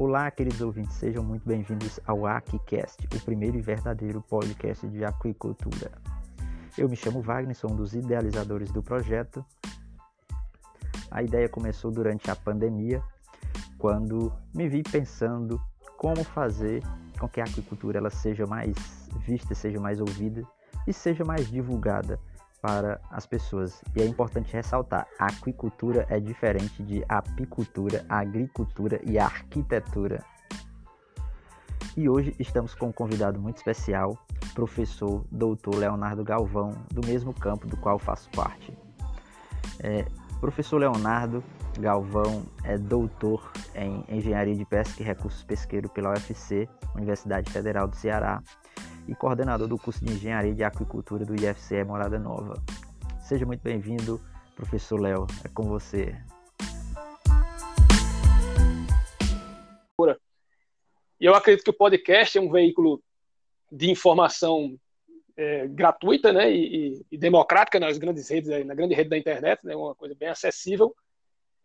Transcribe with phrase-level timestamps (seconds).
[0.00, 5.90] Olá, queridos ouvintes, sejam muito bem-vindos ao AquiCast, o primeiro e verdadeiro podcast de aquicultura.
[6.78, 9.44] Eu me chamo Wagner, sou um dos idealizadores do projeto.
[11.10, 13.02] A ideia começou durante a pandemia,
[13.76, 15.60] quando me vi pensando
[15.96, 16.80] como fazer
[17.18, 18.76] com que a aquicultura ela seja mais
[19.26, 20.44] vista, seja mais ouvida
[20.86, 22.20] e seja mais divulgada
[22.60, 23.82] para as pessoas.
[23.94, 30.24] E é importante ressaltar: a aquicultura é diferente de apicultura, agricultura e arquitetura.
[31.96, 34.16] E hoje estamos com um convidado muito especial,
[34.54, 38.76] professor doutor Leonardo Galvão, do mesmo campo do qual faço parte.
[39.80, 40.04] É,
[40.40, 41.42] professor Leonardo
[41.78, 47.96] Galvão é doutor em Engenharia de Pesca e Recursos Pesqueiros pela UFC, Universidade Federal do
[47.96, 48.42] Ceará,
[49.08, 52.62] e coordenador do curso de Engenharia de Aquicultura do IFCE Morada Nova.
[53.20, 54.20] Seja muito bem-vindo,
[54.54, 56.14] professor Léo, é com você.
[61.20, 63.02] E eu acredito que o podcast é um veículo
[63.72, 64.78] de informação
[65.36, 69.74] é, gratuita né, e, e, democrática nas grandes redes, na grande rede da internet, né,
[69.74, 70.94] uma coisa bem acessível.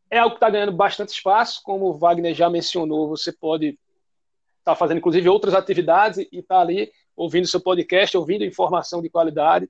[0.10, 3.78] É algo que está ganhando bastante espaço, como o Wagner já mencionou, você pode
[4.60, 9.02] estar tá fazendo inclusive outras atividades e estar tá ali ouvindo seu podcast, ouvindo informação
[9.02, 9.70] de qualidade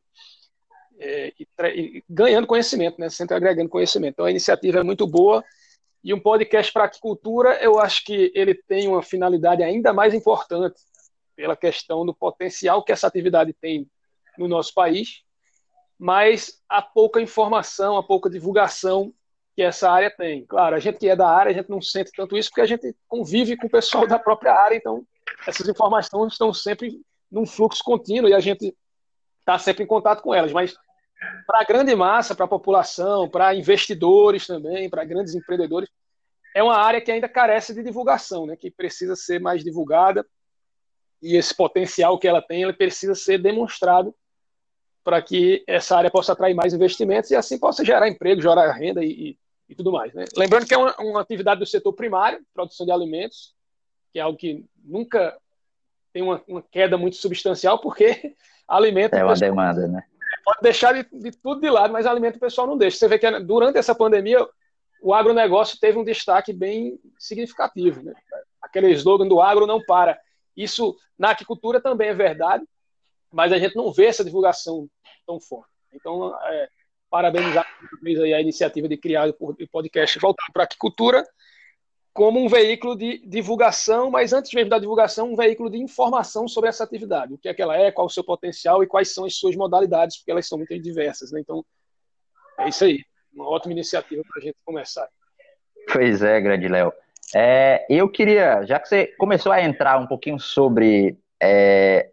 [1.00, 3.10] é, e, e, ganhando conhecimento, né?
[3.10, 4.14] sempre agregando conhecimento.
[4.14, 5.44] Então a iniciativa é muito boa
[6.04, 10.76] e um podcast para aquicultura, eu acho que ele tem uma finalidade ainda mais importante
[11.34, 13.90] pela questão do potencial que essa atividade tem
[14.38, 15.24] no nosso país,
[15.98, 19.14] mas a pouca informação, a pouca divulgação
[19.56, 20.46] que essa área tem.
[20.46, 22.66] Claro, a gente que é da área, a gente não sente tanto isso porque a
[22.66, 25.06] gente convive com o pessoal da própria área, então
[25.48, 27.00] essas informações estão sempre
[27.34, 28.76] num fluxo contínuo e a gente
[29.40, 30.54] está sempre em contato com elas.
[30.54, 30.76] Mas
[31.48, 35.90] para a grande massa, para a população, para investidores também, para grandes empreendedores,
[36.56, 38.56] é uma área que ainda carece de divulgação, né?
[38.56, 40.26] que precisa ser mais divulgada
[41.22, 44.14] e esse potencial que ela tem, ele precisa ser demonstrado
[45.04, 49.04] para que essa área possa atrair mais investimentos e assim possa gerar emprego, gerar renda
[49.04, 49.38] e, e,
[49.70, 50.14] e tudo mais.
[50.14, 50.26] Né?
[50.38, 53.56] Lembrando que é uma, uma, atividade do setor primário, produção de alimentos,
[54.12, 55.36] que é algo que nunca
[56.14, 58.36] tem uma, uma queda muito substancial, porque
[58.68, 59.18] alimenta.
[59.18, 60.04] É uma pessoal, demanda, né?
[60.46, 62.98] Pode deixar de, de, tudo de lado, mas alimenta o pessoal não deixa.
[62.98, 64.46] Você vê que durante essa pandemia,
[65.02, 68.04] o agronegócio teve um destaque bem significativo.
[68.04, 68.14] Né?
[68.62, 70.20] Aquele slogan do agro não para.
[70.56, 72.64] Isso na aquicultura também é verdade,
[73.32, 74.88] mas a gente não vê essa divulgação
[75.26, 75.72] tão forte.
[75.94, 76.68] Então, é,
[77.10, 81.24] parabenizar a iniciativa de criar o podcast voltar para a aquicultura
[82.14, 86.70] como um veículo de divulgação, mas antes mesmo da divulgação, um veículo de informação sobre
[86.70, 89.26] essa atividade, o que é que ela é, qual o seu potencial e quais são
[89.26, 91.32] as suas modalidades, porque elas são muito diversas.
[91.32, 91.40] Né?
[91.40, 91.66] Então,
[92.60, 93.04] é isso aí.
[93.34, 95.08] Uma ótima iniciativa para a gente começar.
[95.92, 96.94] Pois é, grande Léo.
[97.36, 102.12] É, eu queria, já que você começou a entrar um pouquinho sobre é,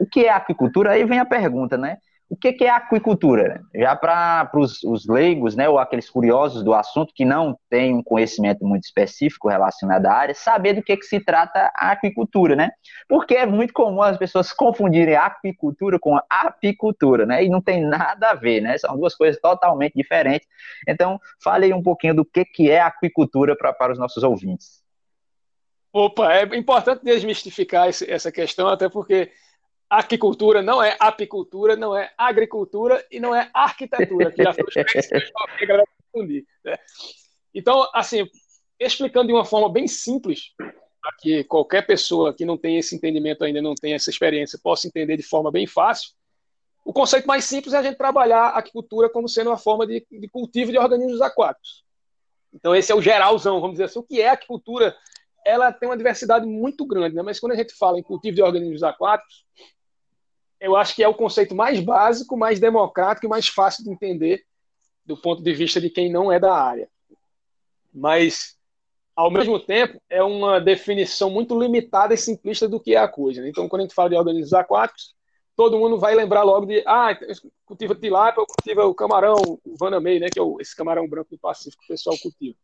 [0.00, 1.98] o que é aquicultura, aí vem a pergunta, né?
[2.30, 3.62] O que, que é aquicultura?
[3.74, 8.66] Já para os leigos, né, ou aqueles curiosos do assunto que não têm um conhecimento
[8.66, 12.70] muito específico relacionado à área, saber do que, que se trata a aquicultura, né?
[13.08, 17.42] Porque é muito comum as pessoas confundirem aquicultura com apicultura, né?
[17.42, 18.76] E não tem nada a ver, né?
[18.76, 20.46] São duas coisas totalmente diferentes.
[20.86, 24.82] Então, fale aí um pouquinho do que, que é aquicultura pra, para os nossos ouvintes.
[25.90, 29.32] Opa, é importante desmistificar essa questão, até porque
[29.88, 34.64] aquicultura, não é apicultura, não é agricultura e não é arquitetura, que já foi
[36.12, 36.46] confundir.
[36.64, 36.76] Né?
[37.54, 38.28] Então, assim,
[38.78, 43.44] explicando de uma forma bem simples, para que qualquer pessoa que não tem esse entendimento
[43.44, 46.10] ainda, não tem essa experiência, possa entender de forma bem fácil,
[46.84, 50.06] o conceito mais simples é a gente trabalhar a aquicultura como sendo uma forma de,
[50.10, 51.84] de cultivo de organismos aquáticos.
[52.52, 53.98] Então, esse é o geralzão, vamos dizer assim.
[53.98, 54.96] O que é aquicultura?
[55.44, 57.22] Ela tem uma diversidade muito grande, né?
[57.22, 59.44] mas quando a gente fala em cultivo de organismos aquáticos,
[60.60, 64.44] eu acho que é o conceito mais básico, mais democrático e mais fácil de entender
[65.04, 66.88] do ponto de vista de quem não é da área.
[67.92, 68.56] Mas,
[69.16, 73.40] ao mesmo tempo, é uma definição muito limitada e simplista do que é a coisa.
[73.40, 73.48] Né?
[73.48, 75.14] Então, quando a gente fala de organismos aquáticos,
[75.56, 77.18] todo mundo vai lembrar logo de, ah,
[77.64, 81.82] cultiva tilápia, cultiva o camarão, o vanamei, né, que é esse camarão branco do Pacífico
[81.82, 82.56] que o pessoal cultiva.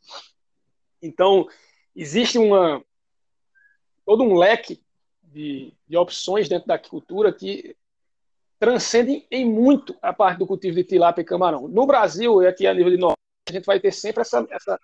[1.03, 1.49] Então,
[1.97, 2.85] existe uma
[4.07, 4.81] todo um leque
[5.23, 7.75] de, de opções dentro da agricultura que
[8.65, 11.69] transcendem em muito a parte do cultivo de tilápia e camarão.
[11.69, 14.81] No Brasil, e aqui a nível de norte, a gente vai ter sempre essa, essa,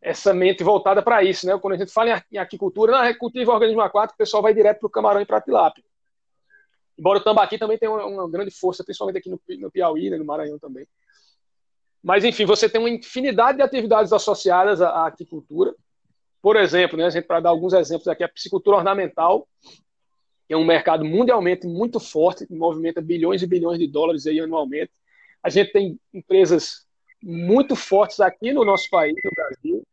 [0.00, 1.46] essa mente voltada para isso.
[1.46, 1.56] Né?
[1.58, 4.88] Quando a gente fala em aquicultura, não, cultivo organismo aquático, o pessoal vai direto para
[4.88, 5.84] o camarão e para a tilápia.
[6.98, 10.16] Embora o tambaqui também tenha uma, uma grande força, principalmente aqui no, no Piauí, né,
[10.16, 10.84] no Maranhão também.
[12.02, 15.72] Mas, enfim, você tem uma infinidade de atividades associadas à, à aquicultura.
[16.42, 19.46] Por exemplo, né, para dar alguns exemplos aqui, a piscicultura ornamental,
[20.52, 24.90] é um mercado mundialmente muito forte, que movimenta bilhões e bilhões de dólares aí anualmente.
[25.42, 26.86] A gente tem empresas
[27.22, 29.86] muito fortes aqui no nosso país, no Brasil,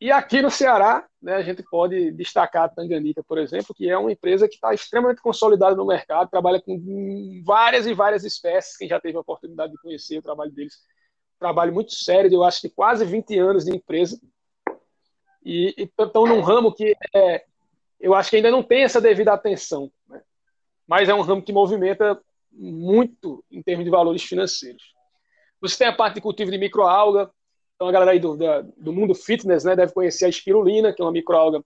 [0.00, 3.98] e aqui no Ceará, né, a gente pode destacar a Tanganica, por exemplo, que é
[3.98, 8.78] uma empresa que está extremamente consolidada no mercado, trabalha com várias e várias espécies.
[8.78, 10.78] Quem já teve a oportunidade de conhecer o trabalho deles,
[11.38, 14.18] trabalho muito sério, eu acho que quase 20 anos de empresa.
[15.44, 17.44] E estão num ramo que é,
[18.00, 20.20] eu acho que ainda não tem essa devida atenção, né?
[20.86, 22.20] mas é um ramo que movimenta
[22.52, 24.82] muito em termos de valores financeiros.
[25.60, 27.30] Você tem a parte de cultivo de microalga,
[27.74, 28.36] então a galera aí do,
[28.76, 31.62] do mundo fitness né, deve conhecer a espirulina, que é uma microalga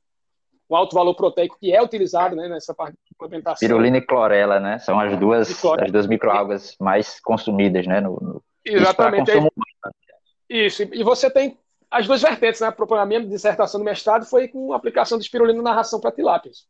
[0.68, 3.54] com alto valor proteico que é utilizado né, nessa parte de implementação.
[3.54, 4.78] Espirulina e clorela, né?
[4.78, 8.00] São as duas, as duas microalgas mais consumidas, né?
[8.00, 8.42] No, no...
[8.64, 9.30] Exatamente.
[9.30, 11.58] Isso, Isso, e você tem
[11.94, 12.74] as duas vertentes, né?
[12.76, 16.66] A minha dissertação do mestrado foi com aplicação de espirulina na ração para tilápias.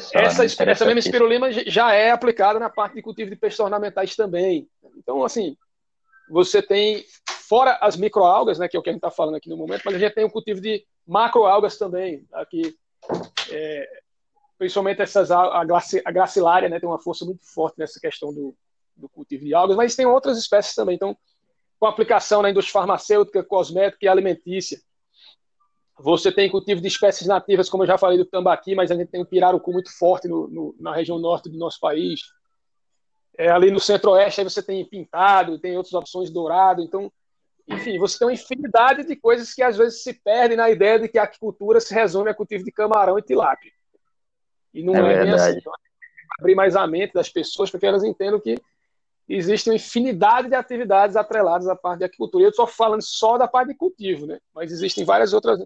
[0.00, 4.16] Só, essa, essa mesma espirulina já é aplicada na parte de cultivo de peixes ornamentais
[4.16, 4.68] também.
[4.96, 5.56] Então, assim,
[6.28, 9.48] você tem, fora as microalgas, né, que é o que a gente está falando aqui
[9.48, 12.76] no momento, mas a gente tem o cultivo de macroalgas também, aqui,
[13.50, 13.88] é,
[14.58, 18.56] principalmente essas, a, glaci, a gracilária, né, tem uma força muito forte nessa questão do,
[18.96, 21.16] do cultivo de algas, mas tem outras espécies também, então,
[21.78, 24.78] com aplicação na indústria farmacêutica, cosmética e alimentícia,
[25.98, 29.10] você tem cultivo de espécies nativas, como eu já falei do tambaqui, mas a gente
[29.10, 32.20] tem o pirarucu muito forte no, no, na região norte do nosso país.
[33.38, 36.82] É, ali no centro-oeste aí você tem pintado, tem outras opções dourado.
[36.82, 37.12] Então,
[37.68, 41.08] enfim, você tem uma infinidade de coisas que às vezes se perdem na ideia de
[41.08, 43.72] que a aquicultura se resume a cultivo de camarão e tilápia.
[44.72, 45.58] E não é, é bem assim.
[45.58, 45.72] Então,
[46.40, 48.56] abrir mais a mente das pessoas para que elas entendam que
[49.28, 52.44] existe uma infinidade de atividades atreladas à parte de aquicultura.
[52.44, 54.38] Eu estou falando só da parte de cultivo, né?
[54.54, 55.64] mas existem várias outras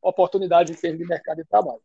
[0.00, 1.80] oportunidades em termos de mercado de trabalho.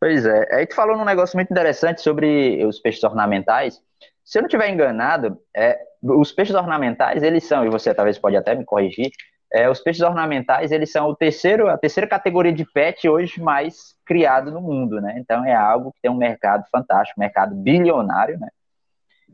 [0.00, 0.54] Pois é.
[0.54, 3.82] Aí tu falou num negócio muito interessante sobre os peixes ornamentais.
[4.24, 8.36] Se eu não estiver enganado, é, os peixes ornamentais, eles são, e você talvez pode
[8.36, 9.10] até me corrigir,
[9.52, 13.96] é, os peixes ornamentais, eles são o terceiro, a terceira categoria de pet hoje mais
[14.04, 15.16] criado no mundo, né?
[15.18, 18.48] Então é algo que tem um mercado fantástico, mercado bilionário, né?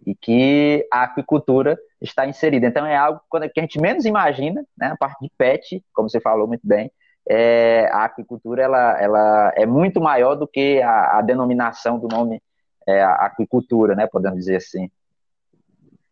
[0.06, 2.66] E que a aquicultura está inserida.
[2.66, 4.88] Então é algo que a gente menos imagina, né?
[4.88, 6.90] A parte de pet, como você falou muito bem,
[7.28, 12.42] é, a aquicultura ela, ela é muito maior do que a, a denominação do nome
[12.86, 14.90] é, aquicultura, né, podemos dizer assim.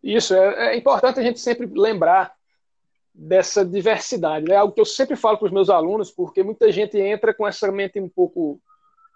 [0.03, 2.33] Isso, é, é, importante a gente sempre lembrar
[3.15, 4.51] dessa diversidade.
[4.51, 7.47] É algo que eu sempre falo para os meus alunos, porque muita gente entra com
[7.47, 8.59] essa mente um pouco,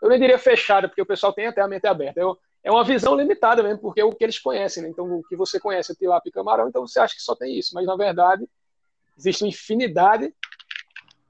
[0.03, 2.21] eu nem diria fechada, porque o pessoal tem até a mente aberta.
[2.21, 4.83] Eu, é uma visão limitada mesmo, porque é o que eles conhecem.
[4.83, 4.89] Né?
[4.89, 7.57] Então, o que você conhece é tilápia e camarão, então você acha que só tem
[7.57, 7.75] isso.
[7.75, 8.49] Mas, na verdade,
[9.17, 10.35] existe uma infinidade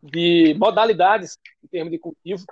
[0.03, 2.45] de modalidades em termos de cultivo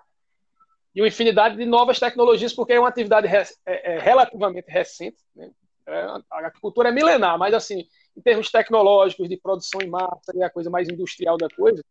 [0.94, 5.16] e uma infinidade de novas tecnologias, porque é uma atividade é, é, relativamente recente.
[5.34, 5.50] Né?
[5.86, 7.86] É, a agricultura é milenar, mas assim,
[8.16, 11.82] em termos tecnológicos, de produção em massa, e a coisa mais industrial da coisa,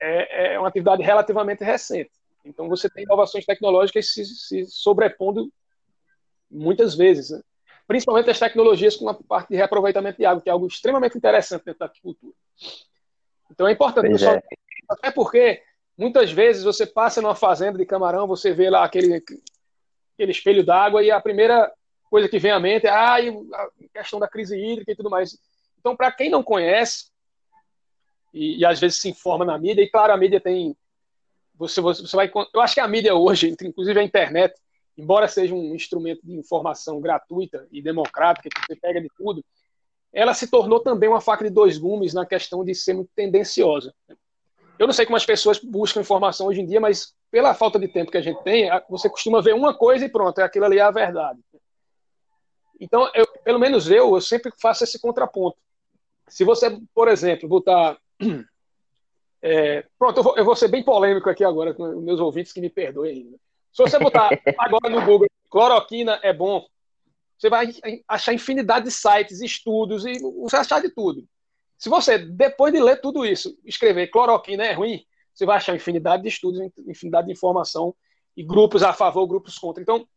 [0.00, 2.10] é, é uma atividade relativamente recente.
[2.44, 5.52] Então você tem inovações tecnológicas se, se sobrepondo
[6.50, 7.40] muitas vezes, né?
[7.86, 11.64] principalmente as tecnologias com a parte de reaproveitamento de água, que é algo extremamente interessante
[11.64, 12.34] dentro da agricultura.
[13.50, 14.42] Então é importante, pessoal, é.
[14.88, 15.62] até porque
[15.96, 19.22] muitas vezes você passa numa fazenda de camarão, você vê lá aquele,
[20.14, 21.72] aquele espelho d'água e a primeira
[22.10, 25.38] coisa que vem à mente é ah, a questão da crise hídrica e tudo mais.
[25.78, 27.10] Então, para quem não conhece,
[28.32, 30.76] e, e, às vezes se informa na mídia, e claro, a mídia tem.
[31.54, 32.30] Você, você vai.
[32.52, 34.54] Eu acho que a mídia hoje, inclusive a internet,
[34.96, 39.44] embora seja um instrumento de informação gratuita e democrática, que você pega de tudo,
[40.12, 43.94] ela se tornou também uma faca de dois gumes na questão de ser muito tendenciosa.
[44.78, 47.88] Eu não sei como as pessoas buscam informação hoje em dia, mas pela falta de
[47.88, 50.82] tempo que a gente tem, você costuma ver uma coisa e pronto, aquilo ali é
[50.82, 51.40] a verdade.
[52.80, 55.56] Então, eu, pelo menos eu, eu sempre faço esse contraponto.
[56.28, 57.98] Se você, por exemplo, botar.
[59.42, 62.60] É, pronto, eu vou, eu vou, ser bem polêmico aqui agora com meus ouvintes que
[62.60, 63.38] me perdoem.
[63.76, 66.66] Se você botar agora no Google cloroquina é bom,
[67.36, 67.74] você vai
[68.08, 71.28] achar infinidade de sites, estudos, e você achar de tudo.
[71.76, 75.04] Se você, depois de ler tudo isso, escrever cloroquina é ruim,
[75.34, 77.94] você vai achar infinidade de estudos, infinidade de informação
[78.34, 79.82] e grupos a favor, grupos contra.
[79.82, 80.08] Então,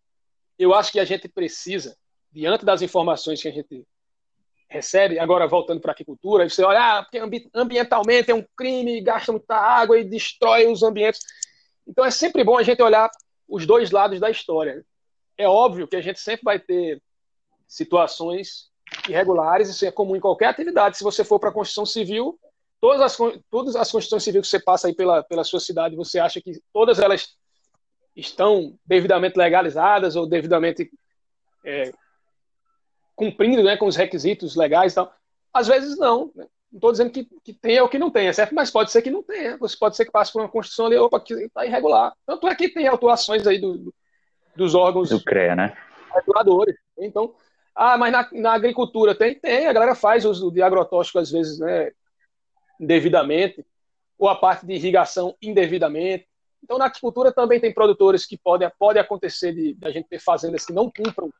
[0.58, 1.98] eu acho que a gente precisa,
[2.32, 3.86] diante das informações que a gente
[4.70, 7.20] recebe, agora voltando para a agricultura, você olha, ah, porque
[7.54, 11.20] ambientalmente é um crime, gasta muita água e destrói os ambientes.
[11.86, 13.10] Então, é sempre bom a gente olhar
[13.50, 14.86] os dois lados da história.
[15.38, 17.02] É óbvio que a gente sempre vai ter
[17.68, 18.70] situações
[19.08, 20.98] irregulares, isso é comum em qualquer atividade.
[20.98, 22.40] Se você for para a construção civil,
[22.80, 23.18] todas as,
[23.50, 26.62] todas as constituições civis que você passa aí pela, pela sua cidade, você acha que
[26.72, 27.36] todas elas
[28.16, 30.92] estão devidamente legalizadas ou devidamente
[31.66, 31.92] é,
[33.16, 35.14] cumprindo né, com os requisitos legais e tal?
[35.54, 36.32] Às vezes não.
[36.36, 36.48] Né?
[36.72, 38.54] Não estou dizendo que, que tenha ou que não tenha, certo?
[38.54, 39.58] Mas pode ser que não tenha.
[39.58, 42.14] Você pode ser que passe por uma Constituição ali, opa, que está irregular.
[42.26, 43.94] Tanto é que tem atuações aí do,
[44.56, 45.78] dos órgãos do CREA, né?
[46.14, 46.76] reguladores.
[46.98, 47.34] Então,
[47.76, 49.36] ah, mas na, na, agricultura tem?
[49.36, 51.92] Tem, a galera faz uso de agrotóxico às vezes, né,
[52.80, 53.66] indevidamente,
[54.18, 56.28] ou a parte de irrigação indevidamente.
[56.64, 60.20] Então, na agricultura também tem produtores que podem pode acontecer de, de a gente ter
[60.20, 61.32] fazendas que não cumpram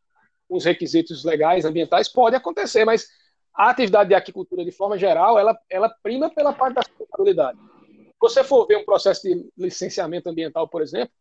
[0.48, 3.08] os requisitos legais, ambientais, pode acontecer, mas
[3.54, 7.58] a atividade de aquicultura, de forma geral, ela, ela prima pela parte da sustentabilidade.
[7.88, 11.14] Se você for ver um processo de licenciamento ambiental, por exemplo,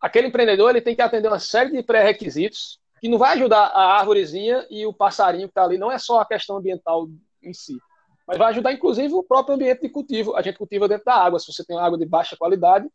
[0.00, 3.98] aquele empreendedor ele tem que atender uma série de pré-requisitos que não vai ajudar a
[3.98, 5.78] árvorezinha e o passarinho que está ali.
[5.78, 7.08] Não é só a questão ambiental
[7.42, 7.78] em si,
[8.26, 10.36] mas vai ajudar, inclusive, o próprio ambiente de cultivo.
[10.36, 11.40] A gente cultiva dentro da água.
[11.40, 12.88] Se você tem água de baixa qualidade,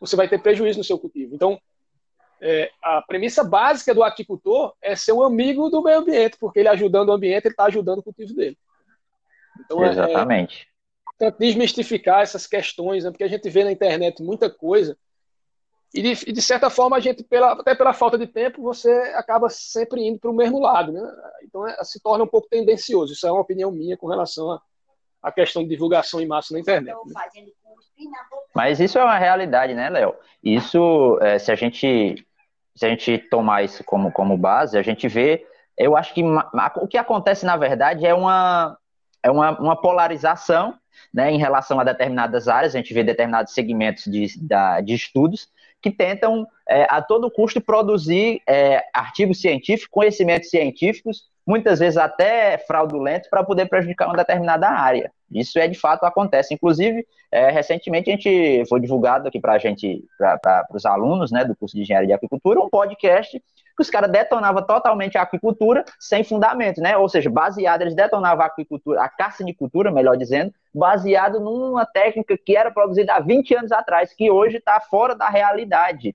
[0.00, 1.34] você vai ter prejuízo no seu cultivo.
[1.34, 1.60] Então,
[2.44, 6.68] é, a premissa básica do aquicultor é ser um amigo do meio ambiente, porque ele
[6.68, 8.58] ajudando o ambiente, ele está ajudando o cultivo dele.
[9.64, 10.68] Então, é, Exatamente.
[11.20, 14.98] É, é desmistificar essas questões, né, porque a gente vê na internet muita coisa,
[15.94, 18.90] e de, e de, certa forma a gente, pela, até pela falta de tempo, você
[19.14, 20.90] acaba sempre indo para o mesmo lado.
[20.90, 21.00] Né?
[21.44, 23.12] Então é, se torna um pouco tendencioso.
[23.12, 24.58] Isso é uma opinião minha com relação
[25.22, 26.96] à questão de divulgação em massa na internet.
[26.96, 27.12] Né?
[28.54, 30.14] Mas isso é uma realidade, né, Léo?
[30.42, 32.26] Isso, é, se a gente
[32.74, 36.22] se a gente tomar isso como, como base, a gente vê, eu acho que
[36.76, 38.76] o que acontece, na verdade, é uma,
[39.22, 40.74] é uma, uma polarização
[41.12, 44.26] né, em relação a determinadas áreas, a gente vê determinados segmentos de,
[44.84, 45.48] de estudos
[45.80, 52.56] que tentam, é, a todo custo, produzir é, artigos científicos, conhecimentos científicos, muitas vezes até
[52.56, 55.12] fraudulentos, para poder prejudicar uma determinada área.
[55.34, 56.54] Isso é de fato acontece.
[56.54, 61.44] Inclusive, é, recentemente a gente foi divulgado aqui para a gente, para os alunos né,
[61.44, 63.42] do curso de engenharia de aquicultura, um podcast
[63.74, 66.96] que os caras detonavam totalmente a aquicultura sem fundamento, né?
[66.96, 72.54] Ou seja, baseado, eles detonavam a aquicultura, a carcinicultura, melhor dizendo, baseado numa técnica que
[72.56, 76.14] era produzida há 20 anos atrás, que hoje está fora da realidade.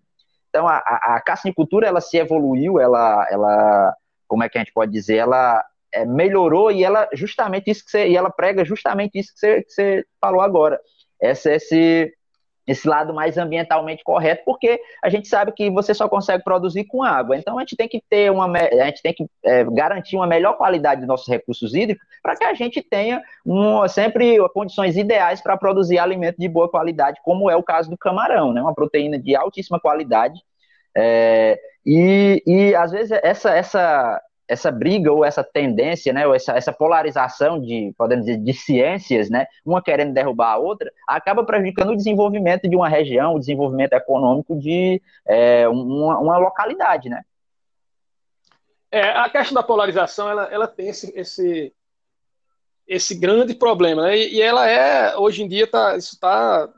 [0.50, 3.96] Então, a, a, a carcinicultura, ela se evoluiu, ela, ela,
[4.28, 5.66] como é que a gente pode dizer, ela
[6.02, 9.64] é, melhorou e ela justamente isso que você, e ela prega justamente isso que você,
[9.64, 10.80] que você falou agora.
[11.20, 12.14] Essa, esse,
[12.68, 17.02] esse lado mais ambientalmente correto, porque a gente sabe que você só consegue produzir com
[17.02, 17.38] água.
[17.38, 20.58] Então a gente tem que ter uma, a gente tem que é, garantir uma melhor
[20.58, 25.58] qualidade dos nossos recursos hídricos para que a gente tenha um, sempre condições ideais para
[25.58, 28.62] produzir alimento de boa qualidade, como é o caso do camarão, né?
[28.62, 30.40] Uma proteína de altíssima qualidade.
[30.96, 36.54] É, e, e às vezes essa, essa, essa briga ou essa tendência, né, ou essa,
[36.54, 41.92] essa polarização de, podemos dizer, de ciências, né, uma querendo derrubar a outra, acaba prejudicando
[41.92, 47.24] o desenvolvimento de uma região, o desenvolvimento econômico de é, uma, uma, localidade, né?
[48.90, 51.74] É, a questão da polarização, ela, ela tem esse, esse,
[52.88, 56.70] esse grande problema, né, e, e ela é, hoje em dia, tá, isso está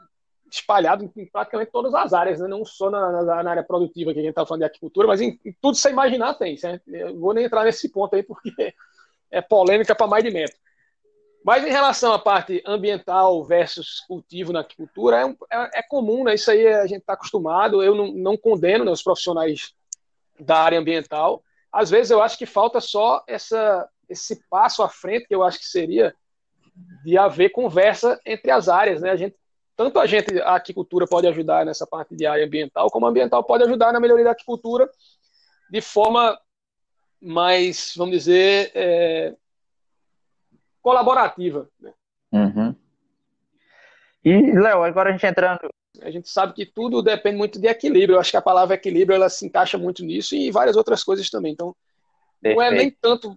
[0.51, 2.47] espalhado em praticamente todas as áreas, né?
[2.47, 5.21] não só na, na, na área produtiva que a gente está falando de agricultura, mas
[5.21, 6.57] em, em tudo você imaginar tem.
[6.57, 6.87] Certo?
[6.87, 8.51] Eu vou nem entrar nesse ponto aí porque
[9.31, 10.57] é polêmica para mais de metro.
[11.43, 16.35] Mas em relação à parte ambiental versus cultivo na agricultura, é, é, é comum, né?
[16.35, 17.81] isso aí a gente está acostumado.
[17.81, 19.73] Eu não, não condeno né, os profissionais
[20.39, 21.43] da área ambiental.
[21.71, 25.59] Às vezes eu acho que falta só essa, esse passo à frente, que eu acho
[25.59, 26.13] que seria
[27.03, 29.01] de haver conversa entre as áreas.
[29.01, 29.11] Né?
[29.11, 29.35] A gente
[29.79, 33.41] tanto a gente, a aquicultura pode ajudar nessa parte de área ambiental, como a ambiental
[33.45, 34.89] pode ajudar na melhoria da aquicultura
[35.71, 36.37] de forma
[37.21, 39.33] mais, vamos dizer, é,
[40.81, 41.69] colaborativa.
[41.79, 41.93] Né?
[42.33, 42.75] Uhum.
[44.25, 45.69] E, Léo, agora a gente entrando.
[46.01, 48.15] A gente sabe que tudo depende muito de equilíbrio.
[48.15, 51.29] Eu acho que a palavra equilíbrio ela se encaixa muito nisso e várias outras coisas
[51.29, 51.53] também.
[51.53, 51.73] Então,
[52.41, 52.59] Perfeito.
[52.59, 53.33] não é nem tanto.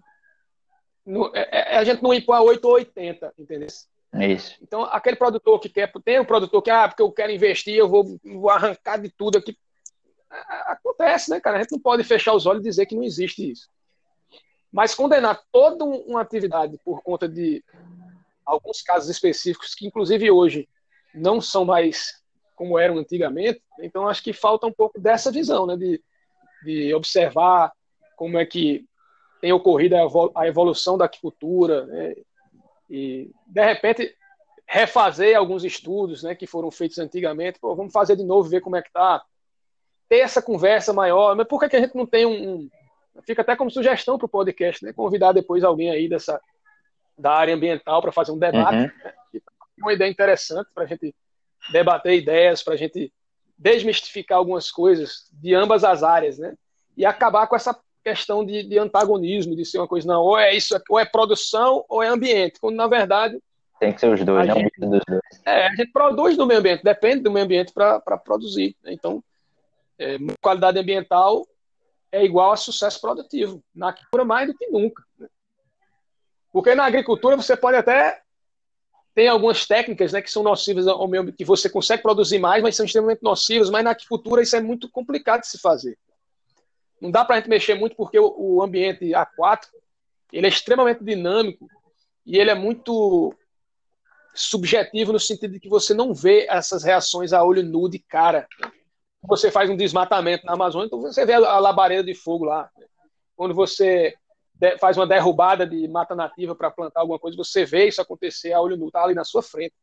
[1.34, 3.68] é, é, a gente não ir para 8 ou 80, entendeu?
[4.14, 4.59] Isso.
[4.61, 7.88] Então, aquele produtor que quer, tem um produtor que, ah, porque eu quero investir, eu
[7.88, 9.57] vou, vou arrancar de tudo aqui.
[10.66, 11.59] Acontece, né, cara?
[11.59, 13.69] A gente não pode fechar os olhos e dizer que não existe isso.
[14.71, 17.62] Mas condenar toda uma atividade por conta de
[18.45, 20.69] alguns casos específicos, que inclusive hoje
[21.14, 22.23] não são mais
[22.57, 26.02] como eram antigamente, então acho que falta um pouco dessa visão, né, de,
[26.64, 27.73] de observar
[28.16, 28.87] como é que
[29.40, 29.97] tem ocorrido
[30.35, 32.14] a evolução da agricultura, né,
[32.92, 34.14] e, de repente,
[34.66, 37.58] refazer alguns estudos né, que foram feitos antigamente.
[37.58, 39.25] Pô, vamos fazer de novo, ver como é que tá.
[40.11, 41.34] Ter essa conversa maior.
[41.34, 42.50] Mas por que, que a gente não tem um.
[42.50, 42.70] um...
[43.26, 44.92] Fica até como sugestão para o podcast, né?
[44.92, 46.38] Convidar depois alguém aí dessa,
[47.16, 48.75] da área ambiental para fazer um debate.
[48.75, 48.82] Uhum.
[48.82, 48.92] Né?
[49.78, 51.14] Uma ideia interessante para a gente
[51.72, 53.11] debater ideias, para a gente
[53.56, 56.54] desmistificar algumas coisas de ambas as áreas, né?
[56.94, 60.54] E acabar com essa questão de, de antagonismo, de ser uma coisa, não, ou é
[60.54, 63.38] isso, ou é produção ou é ambiente, quando na verdade.
[63.78, 65.23] Tem que ser os dois, não gente, dos dois.
[65.44, 68.76] É, a gente produz no meio ambiente, depende do meio ambiente para produzir.
[68.82, 68.92] Né?
[68.92, 69.23] Então,
[69.99, 71.47] é, qualidade ambiental
[72.11, 75.02] é igual a sucesso produtivo, na agricultura mais do que nunca.
[75.18, 75.28] Né?
[76.52, 78.21] Porque na agricultura você pode até
[79.14, 82.76] tem algumas técnicas né, que são nocivas ao meio que você consegue produzir mais, mas
[82.76, 85.99] são extremamente nocivas, mas na agricultura isso é muito complicado de se fazer.
[87.02, 89.76] Não dá para a gente mexer muito porque o, ambiente aquático
[90.32, 91.66] ele é extremamente dinâmico
[92.25, 93.35] e ele é muito
[94.32, 98.47] subjetivo no sentido de que você não vê essas reações a olho nu de cara.
[99.25, 102.71] Você faz um desmatamento na Amazônia, então você vê a labareda de fogo lá.
[103.35, 104.14] Quando você
[104.78, 108.61] faz uma derrubada de mata nativa para plantar alguma coisa, você vê isso acontecer a
[108.61, 109.75] olho nu, está ali na sua frente.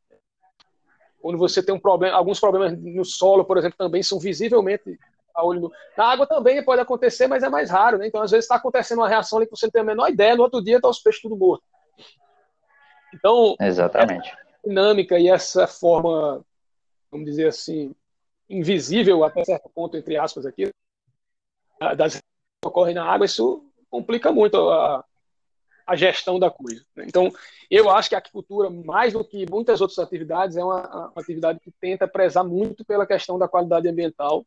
[1.22, 4.98] Quando você tem um problema, alguns problemas no solo, por exemplo, também são visivelmente
[5.36, 5.72] a olho nu.
[5.98, 8.08] Na água também pode acontecer, mas é mais raro, né?
[8.08, 10.36] Então, às vezes, está acontecendo uma reação ali que você não tem a menor ideia,
[10.36, 11.68] no outro dia está os peixes tudo mortos.
[13.14, 14.36] Então, Exatamente.
[14.66, 16.44] dinâmica e essa forma,
[17.12, 17.96] vamos dizer assim,
[18.50, 20.72] invisível até certo ponto, entre aspas, aqui,
[21.96, 22.22] das que
[22.66, 25.04] ocorrem na água, isso complica muito a,
[25.88, 26.84] a gestão da coisa.
[26.96, 27.06] Né?
[27.08, 27.32] Então,
[27.70, 31.60] eu acho que a aquicultura, mais do que muitas outras atividades, é uma, uma, atividade
[31.60, 34.46] que tenta prezar muito pela questão da qualidade ambiental,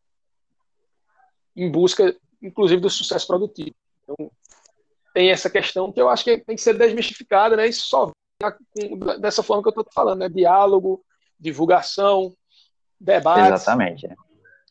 [1.57, 3.75] em busca, inclusive, do sucesso produtivo.
[4.03, 4.31] Então,
[5.15, 7.67] tem essa questão que eu acho que tem que ser desmistificada, né?
[7.67, 8.11] E só
[9.21, 10.29] dessa forma que eu estou falando, né?
[10.29, 11.05] Diálogo,
[11.39, 12.35] divulgação,
[12.99, 13.53] debate.
[13.53, 14.07] Exatamente.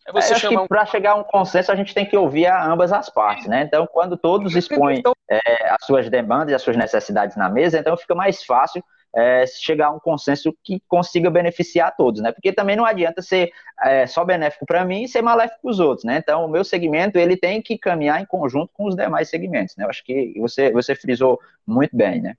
[0.07, 2.47] É você é, acho que para chegar a um consenso a gente tem que ouvir
[2.47, 3.63] a ambas as partes, né?
[3.63, 7.77] Então, quando todos expõem então é, as suas demandas e as suas necessidades na mesa,
[7.77, 12.31] então fica mais fácil é, chegar a um consenso que consiga beneficiar todos, né?
[12.31, 13.51] Porque também não adianta ser
[13.83, 16.17] é, só benéfico para mim e ser maléfico para os outros, né?
[16.17, 19.83] Então, o meu segmento ele tem que caminhar em conjunto com os demais segmentos, né?
[19.85, 22.37] Eu acho que você, você frisou muito bem, né?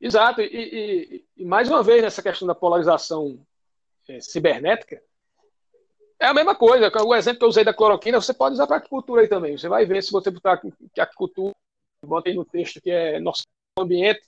[0.00, 3.38] Exato, e, e, e mais uma vez nessa questão da polarização
[4.08, 5.00] é, cibernética,
[6.18, 6.90] é a mesma coisa.
[7.02, 9.56] O exemplo que eu usei da cloroquina, você pode usar para agricultura aí também.
[9.56, 11.54] Você vai ver se você botar que a agricultura,
[12.04, 13.42] bota aí no texto que é nosso
[13.78, 14.20] ambiente,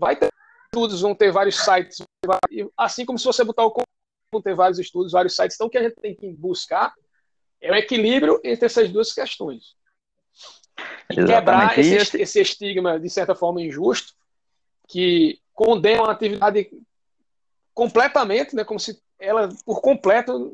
[0.00, 0.30] vai ter
[0.66, 1.98] estudos, vão ter vários sites,
[2.76, 3.74] assim como se você botar o
[4.32, 5.56] vão ter vários estudos, vários sites.
[5.56, 6.94] Então, o que a gente tem que buscar
[7.60, 9.74] é o equilíbrio entre essas duas questões.
[11.10, 14.14] E quebrar esse, esse estigma, de certa forma, injusto,
[14.88, 16.70] que condena uma atividade
[17.74, 20.52] completamente, né, como se ela, por completo,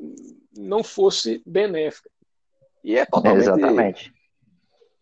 [0.56, 2.10] não fosse benéfica.
[2.82, 3.42] E é totalmente.
[3.42, 4.15] Exatamente.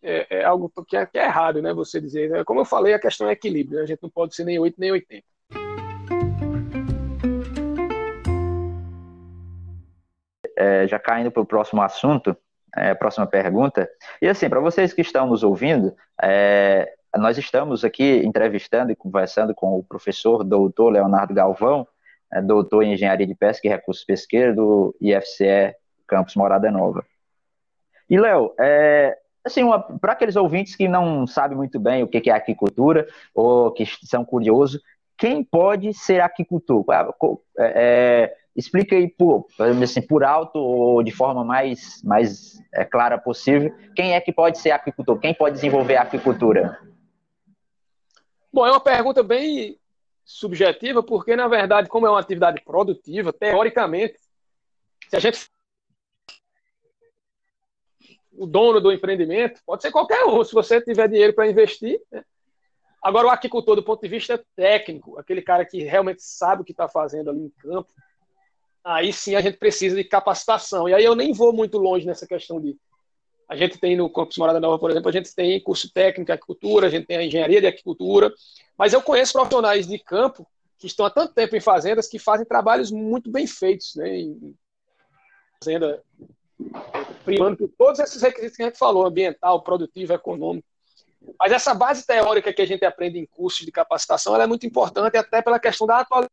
[0.07, 1.73] É, é algo que é, que é, errado, né?
[1.73, 2.29] Você dizer.
[2.29, 2.45] Né?
[2.45, 3.79] Como eu falei, a questão é equilíbrio.
[3.79, 3.85] Né?
[3.85, 5.25] A gente não pode ser nem 8 nem 80.
[10.57, 12.37] É, já caindo para o próximo assunto,
[12.77, 13.89] é, próxima pergunta.
[14.21, 19.55] E assim, para vocês que estão nos ouvindo, é, nós estamos aqui entrevistando e conversando
[19.55, 21.89] com o professor doutor Leonardo Galvão,
[22.31, 25.75] é doutor em Engenharia de Pesca e Recursos Pesqueiros do IFCE
[26.07, 27.05] Campus Morada Nova.
[28.11, 29.63] E, Léo, é, assim,
[30.01, 34.25] para aqueles ouvintes que não sabem muito bem o que é aquicultura ou que são
[34.25, 34.81] curiosos,
[35.17, 36.85] quem pode ser aquicultor?
[37.59, 39.47] É, é, explica aí por,
[39.83, 44.59] assim, por alto ou de forma mais, mais é, clara possível, quem é que pode
[44.59, 45.19] ser aquicultor?
[45.19, 46.79] Quem pode desenvolver a aquicultura?
[48.53, 49.79] Bom, é uma pergunta bem
[50.25, 54.17] subjetiva, porque, na verdade, como é uma atividade produtiva, teoricamente,
[55.09, 55.51] se a gente.
[58.37, 62.01] O dono do empreendimento pode ser qualquer um, se você tiver dinheiro para investir.
[62.11, 62.25] Né?
[63.03, 66.73] Agora, o aquicultor, do ponto de vista técnico, aquele cara que realmente sabe o que
[66.73, 67.93] está fazendo ali em campo,
[68.83, 70.89] aí sim a gente precisa de capacitação.
[70.89, 72.77] E aí eu nem vou muito longe nessa questão de.
[73.47, 76.33] A gente tem no Campus Morada Nova, por exemplo, a gente tem curso técnico de
[76.33, 78.33] agricultura, a gente tem a engenharia de agricultura,
[78.77, 80.47] mas eu conheço profissionais de campo
[80.79, 84.17] que estão há tanto tempo em fazendas que fazem trabalhos muito bem feitos, né?
[84.17, 84.57] Em
[85.63, 86.03] fazenda,
[87.25, 90.67] primando por todos esses requisitos que a gente falou, ambiental, produtivo, econômico.
[91.39, 95.17] Mas essa base teórica que a gente aprende em cursos de capacitação é muito importante,
[95.17, 96.29] até pela questão da atualização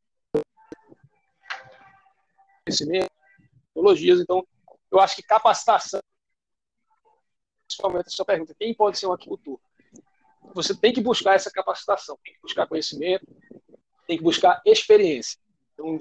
[3.73, 4.19] tecnologias.
[4.19, 4.45] Então,
[4.91, 6.01] eu acho que capacitação,
[7.67, 9.59] principalmente a sua pergunta, quem pode ser um agricultor?
[10.53, 13.25] você tem que buscar essa capacitação, tem que buscar conhecimento,
[14.07, 15.39] tem que buscar experiência.
[15.73, 15.99] Então,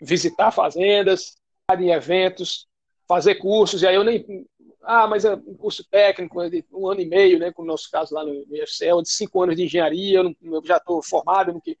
[0.00, 1.36] visitar fazendas,
[1.78, 2.66] em eventos,
[3.10, 4.46] fazer cursos, e aí eu nem.
[4.84, 7.90] ah, mas é um curso técnico de um ano e meio, né, como no nosso
[7.90, 11.60] caso lá no IFCE, de cinco anos de engenharia, eu, não, eu já estou formado
[11.60, 11.76] que...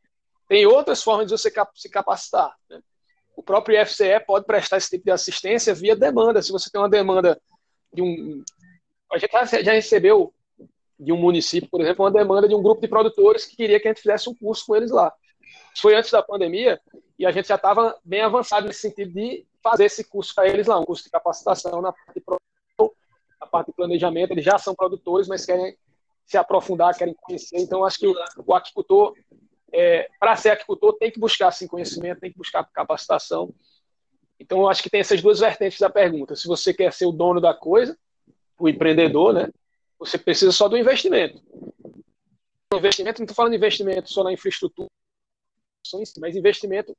[0.48, 2.52] Tem outras formas de você se capacitar.
[2.68, 2.80] Né?
[3.36, 6.42] O próprio IFCE pode prestar esse tipo de assistência via demanda.
[6.42, 7.40] Se você tem uma demanda
[7.94, 8.42] de um...
[9.12, 10.34] A gente já recebeu
[10.98, 13.86] de um município, por exemplo, uma demanda de um grupo de produtores que queria que
[13.86, 15.12] a gente fizesse um curso com eles lá.
[15.72, 16.80] Isso foi antes da pandemia
[17.16, 20.66] e a gente já estava bem avançado nesse sentido de fazer esse curso para eles
[20.66, 22.24] lá, um curso de capacitação na parte de
[23.40, 24.32] na parte de planejamento.
[24.32, 25.76] Eles já são produtores, mas querem
[26.26, 27.58] se aprofundar, querem conhecer.
[27.58, 28.14] Então, acho que o,
[28.46, 29.14] o aquicultor,
[29.72, 33.52] é, para ser aquicultor, tem que buscar assim, conhecimento, tem que buscar capacitação.
[34.38, 36.36] Então, acho que tem essas duas vertentes da pergunta.
[36.36, 37.98] Se você quer ser o dono da coisa,
[38.58, 39.50] o empreendedor, né?
[39.98, 41.42] Você precisa só do investimento.
[42.72, 44.88] Investimento, não estou falando de investimento só na infraestrutura,
[46.20, 46.96] mas investimento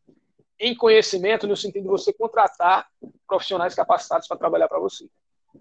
[0.62, 2.88] em conhecimento no sentido de você contratar
[3.28, 5.10] profissionais capacitados para trabalhar para você.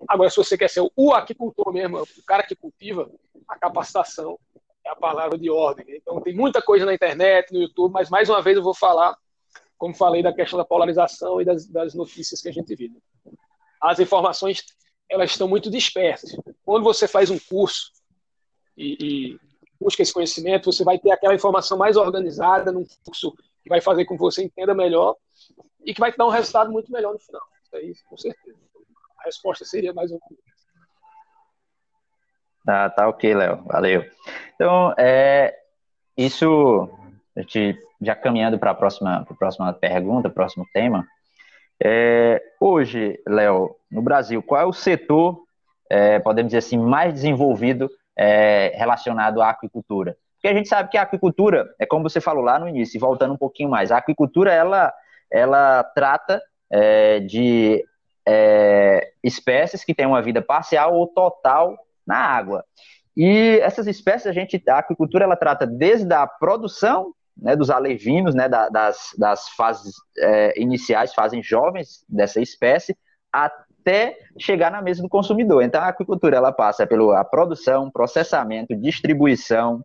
[0.06, 3.10] Agora, se você quer ser o aquicultor mesmo, o cara que cultiva,
[3.48, 4.38] a capacitação
[4.84, 5.86] é a palavra de ordem.
[5.88, 9.16] Então, tem muita coisa na internet, no YouTube, mas mais uma vez eu vou falar,
[9.78, 13.02] como falei, da questão da polarização e das, das notícias que a gente vive.
[13.80, 14.62] As informações
[15.08, 16.36] elas estão muito dispersas.
[16.62, 17.90] Quando você faz um curso
[18.76, 19.40] e, e
[19.80, 24.04] busca esse conhecimento, você vai ter aquela informação mais organizada num curso que vai fazer
[24.04, 25.16] com que você entenda melhor
[25.84, 27.42] e que vai te dar um resultado muito melhor no final.
[27.64, 28.58] Isso aí, com certeza.
[29.18, 30.42] A resposta seria mais um pouco.
[32.66, 33.64] Ah, tá ok, Léo.
[33.64, 34.04] Valeu.
[34.54, 35.56] Então, é,
[36.16, 36.88] isso,
[37.36, 41.06] a gente já caminhando para a próxima, próxima pergunta, próximo tema.
[41.82, 45.42] É, hoje, Léo, no Brasil, qual é o setor,
[45.88, 50.16] é, podemos dizer assim, mais desenvolvido é, relacionado à aquicultura?
[50.40, 53.34] Porque a gente sabe que a aquicultura, é como você falou lá no início, voltando
[53.34, 54.90] um pouquinho mais, a aquicultura, ela,
[55.30, 57.84] ela trata é, de
[58.26, 61.76] é, espécies que têm uma vida parcial ou total
[62.06, 62.64] na água.
[63.14, 68.34] E essas espécies, a gente, a aquicultura, ela trata desde a produção né, dos alevinos,
[68.34, 72.96] né, da, das, das fases é, iniciais, fases jovens dessa espécie,
[73.30, 75.62] até chegar na mesa do consumidor.
[75.62, 79.84] Então, a aquicultura ela passa pela produção, processamento, distribuição,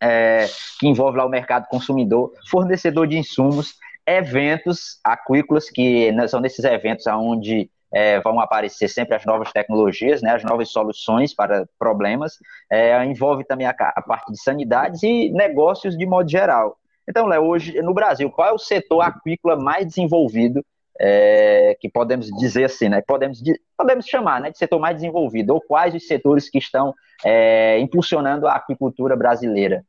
[0.00, 0.46] é,
[0.78, 3.74] que envolve lá o mercado consumidor, fornecedor de insumos,
[4.06, 10.34] eventos aquícolas, que são nesses eventos onde é, vão aparecer sempre as novas tecnologias, né,
[10.34, 12.34] as novas soluções para problemas,
[12.70, 16.76] é, envolve também a, a, parte de sanidades e negócios de modo geral.
[17.08, 20.64] Então, Léo, hoje no Brasil, qual é o setor aquícola mais desenvolvido
[20.98, 23.00] é, que podemos dizer assim, né?
[23.00, 23.40] Podemos,
[23.76, 28.46] podemos chamar né, de setor mais desenvolvido, ou quais os setores que estão é, impulsionando
[28.46, 29.84] a aquicultura brasileira?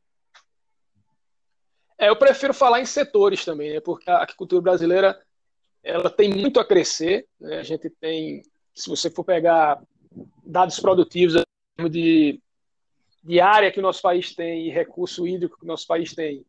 [1.98, 5.20] É, eu prefiro falar em setores também, né, porque a aquicultura brasileira
[5.82, 7.26] ela tem muito a crescer.
[7.40, 7.58] Né?
[7.58, 8.42] A gente tem,
[8.74, 9.82] se você for pegar
[10.44, 11.42] dados produtivos
[11.90, 12.40] de,
[13.22, 16.44] de área que o nosso país tem e recurso hídrico que o nosso país tem,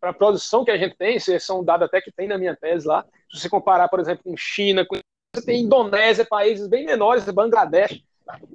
[0.00, 2.56] para a produção que a gente tem, é um dado até que tem na minha
[2.56, 3.04] tese lá.
[3.32, 4.96] Se você comparar, por exemplo, com China, com,
[5.34, 8.02] você tem Indonésia, países bem menores, Bangladesh,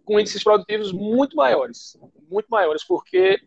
[0.04, 1.98] com índices produtivos muito maiores,
[2.30, 3.40] muito maiores, porque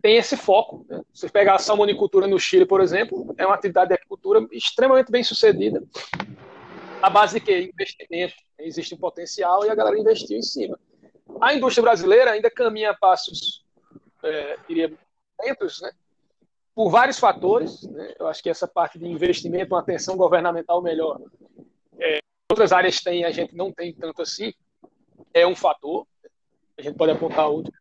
[0.00, 0.84] tem esse foco.
[0.88, 1.00] Né?
[1.12, 5.22] Você pegar a salmonicultura no Chile, por exemplo, é uma atividade de agricultura extremamente bem
[5.22, 5.82] sucedida,
[7.04, 7.70] a base de quê?
[7.72, 8.34] Investimento.
[8.58, 10.78] Existe um potencial e a galera investiu em cima.
[11.40, 13.62] A indústria brasileira ainda caminha a passos,
[14.22, 14.90] é, diria,
[15.42, 15.90] lentos, né?
[16.74, 17.82] Por vários fatores.
[17.82, 18.14] Né?
[18.18, 21.20] Eu acho que essa parte de investimento, uma atenção governamental melhor,
[21.98, 22.18] é,
[22.50, 24.52] outras áreas têm, a gente não tem tanto assim,
[25.32, 26.06] é um fator.
[26.76, 27.72] A gente pode apontar outro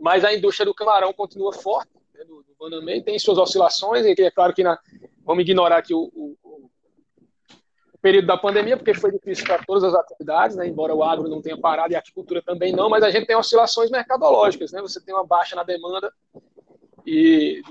[0.00, 4.22] mas a indústria do camarão continua forte, né, do, do Banamê, tem suas oscilações, e
[4.22, 4.78] é claro que na,
[5.24, 6.70] vamos ignorar aqui o, o, o,
[8.00, 11.42] período da pandemia, porque foi difícil para todas as atividades, né, embora o agro não
[11.42, 15.00] tenha parado e a agricultura também não, mas a gente tem oscilações mercadológicas, né, você
[15.00, 16.12] tem uma baixa na demanda
[17.08, 17.62] e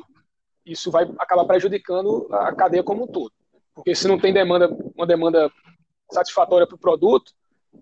[0.65, 3.31] isso vai acabar prejudicando a cadeia como um todo.
[3.73, 5.51] Porque se não tem demanda, uma demanda
[6.11, 7.31] satisfatória para o produto,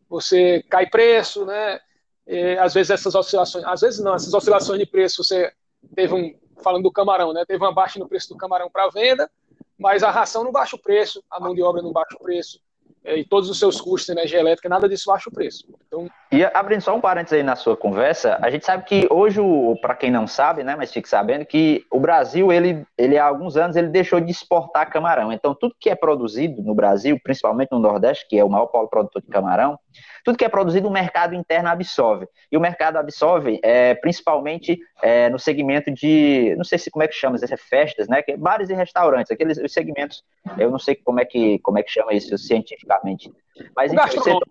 [0.10, 1.80] você cai preço, né?
[2.28, 5.52] E, às vezes essas oscilações, às vezes não, essas oscilações de preço, você
[5.96, 7.46] teve um, falando do camarão, né?
[7.46, 9.32] Teve uma baixa no preço do camarão para venda,
[9.78, 12.60] mas a ração não baixa o preço, a mão de obra não baixa o preço,
[13.06, 15.66] e todos os seus custos, energia elétrica, nada disso baixa o preço.
[15.88, 16.08] Então...
[16.32, 19.40] E abrindo só um parênteses aí na sua conversa, a gente sabe que hoje,
[19.82, 23.56] para quem não sabe, né, mas fique sabendo que o Brasil, ele, ele há alguns
[23.56, 25.32] anos, ele deixou de exportar camarão.
[25.32, 28.90] Então, tudo que é produzido no Brasil, principalmente no Nordeste, que é o maior polo
[28.90, 29.78] produtor de camarão,
[30.26, 32.28] tudo que é produzido, o mercado interno absorve.
[32.52, 37.08] E o mercado absorve é, principalmente é, no segmento de, não sei se como é
[37.08, 38.24] que chama, se é festas, né?
[38.24, 40.24] Que, bares e restaurantes, aqueles os segmentos,
[40.58, 43.32] eu não sei como é que, como é que chama isso cientificamente.
[43.76, 44.42] Mas enfim, setor,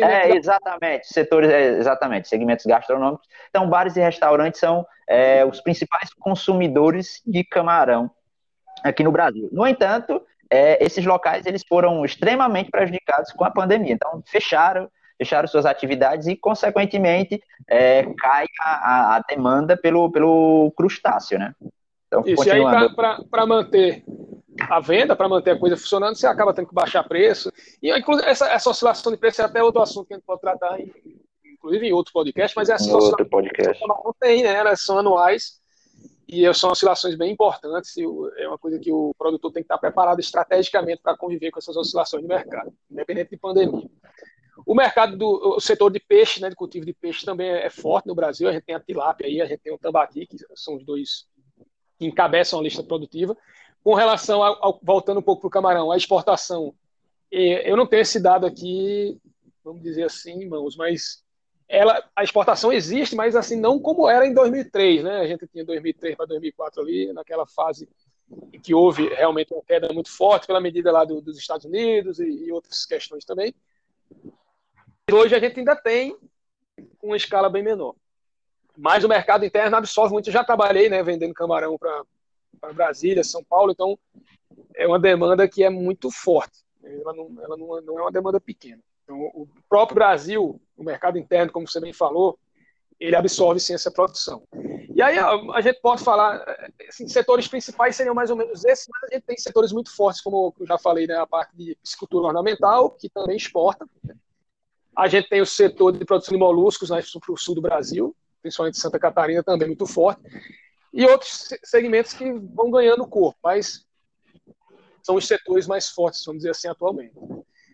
[0.00, 3.28] é, exatamente, setores, é, exatamente, segmentos gastronômicos.
[3.50, 8.10] Então, bares e restaurantes são é, os principais consumidores de camarão
[8.82, 9.50] aqui no Brasil.
[9.52, 13.92] No entanto, é, esses locais eles foram extremamente prejudicados com a pandemia.
[13.92, 21.38] Então, fecharam, fecharam suas atividades e, consequentemente, é, cai a, a, demanda pelo, pelo crustáceo,
[21.38, 21.54] né?
[22.06, 22.62] Então, Isso, e aí
[23.30, 24.02] para manter
[24.58, 27.52] a venda, para manter a coisa funcionando, você acaba tendo que baixar preço.
[27.82, 30.40] E inclusive, essa, essa oscilação de preço é até outro assunto que a gente pode
[30.40, 30.78] tratar,
[31.44, 33.86] inclusive em outro podcast, mas essas outro podcast.
[33.86, 34.54] não tem, né?
[34.54, 35.60] Elas são anuais
[36.26, 37.94] e são oscilações bem importantes.
[37.98, 38.04] E
[38.38, 41.76] é uma coisa que o produtor tem que estar preparado estrategicamente para conviver com essas
[41.76, 43.90] oscilações de mercado, independente de pandemia.
[44.66, 48.06] O mercado do o setor de peixe, né, de cultivo de peixe, também é forte
[48.06, 48.48] no Brasil.
[48.48, 51.26] A gente tem a tilápia aí, a gente tem o tambaqui, que são os dois
[51.98, 53.36] que encabeçam a lista produtiva.
[53.82, 56.74] Com relação ao, ao voltando um pouco para o camarão, a exportação,
[57.30, 59.18] eu não tenho esse dado aqui,
[59.64, 61.24] vamos dizer assim, irmãos, mas
[61.68, 65.20] ela, a exportação existe, mas assim não como era em 2003, né?
[65.20, 67.88] A gente tinha 2003 para 2004 ali, naquela fase
[68.62, 72.24] que houve realmente uma queda muito forte pela medida lá do, dos Estados Unidos e,
[72.24, 73.54] e outras questões também.
[75.12, 76.16] Hoje a gente ainda tem
[77.02, 77.94] uma escala bem menor.
[78.76, 80.28] Mas o mercado interno absorve muito.
[80.28, 83.98] Eu já trabalhei né, vendendo camarão para Brasília, São Paulo, então
[84.74, 86.60] é uma demanda que é muito forte.
[86.82, 88.80] Ela não, ela não, não é uma demanda pequena.
[89.04, 92.38] Então, o próprio Brasil, o mercado interno, como você bem falou,
[92.98, 94.42] ele absorve sim essa produção.
[94.94, 96.44] E aí a, gente pode falar,
[96.88, 100.20] assim, setores principais seriam mais ou menos esses, mas a gente tem setores muito fortes,
[100.20, 103.86] como eu já falei, né, a parte de piscicultura ornamental, que também exporta.
[105.00, 108.14] A gente tem o setor de produção de moluscos né, para o sul do Brasil,
[108.42, 110.20] principalmente Santa Catarina também muito forte,
[110.92, 113.86] e outros segmentos que vão ganhando corpo, mas
[115.02, 117.14] são os setores mais fortes, vamos dizer assim, atualmente.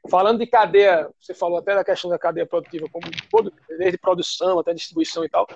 [0.08, 4.60] Falando de cadeia, você falou até da questão da cadeia produtiva, como todo, desde produção
[4.60, 5.48] até distribuição e tal,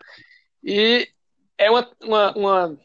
[0.64, 1.06] e
[1.56, 2.78] é uma, uma, uma,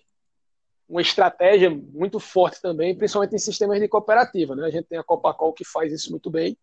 [0.88, 4.56] uma estratégia muito forte também, principalmente em sistemas de cooperativa.
[4.56, 4.68] Né?
[4.68, 6.56] A gente tem a Copacol que faz isso muito bem,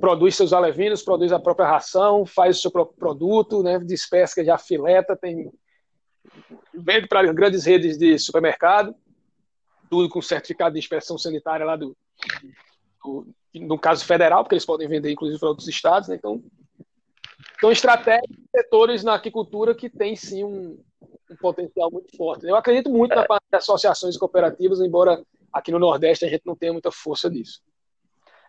[0.00, 4.58] produz seus alevinos, produz a própria ração, faz o seu próprio produto, né, despesca, já
[4.58, 5.50] fileta, tem
[6.72, 8.94] vende para grandes redes de supermercado,
[9.90, 11.96] tudo com certificado de inspeção sanitária lá do,
[13.04, 16.16] do no caso federal, porque eles podem vender inclusive para outros estados, né?
[16.16, 16.42] então
[17.60, 20.78] são estratégias setores na aquicultura que tem sim um,
[21.30, 22.46] um potencial muito forte.
[22.46, 26.56] Eu acredito muito na parte de associações cooperativas, embora aqui no Nordeste a gente não
[26.56, 27.62] tenha muita força disso.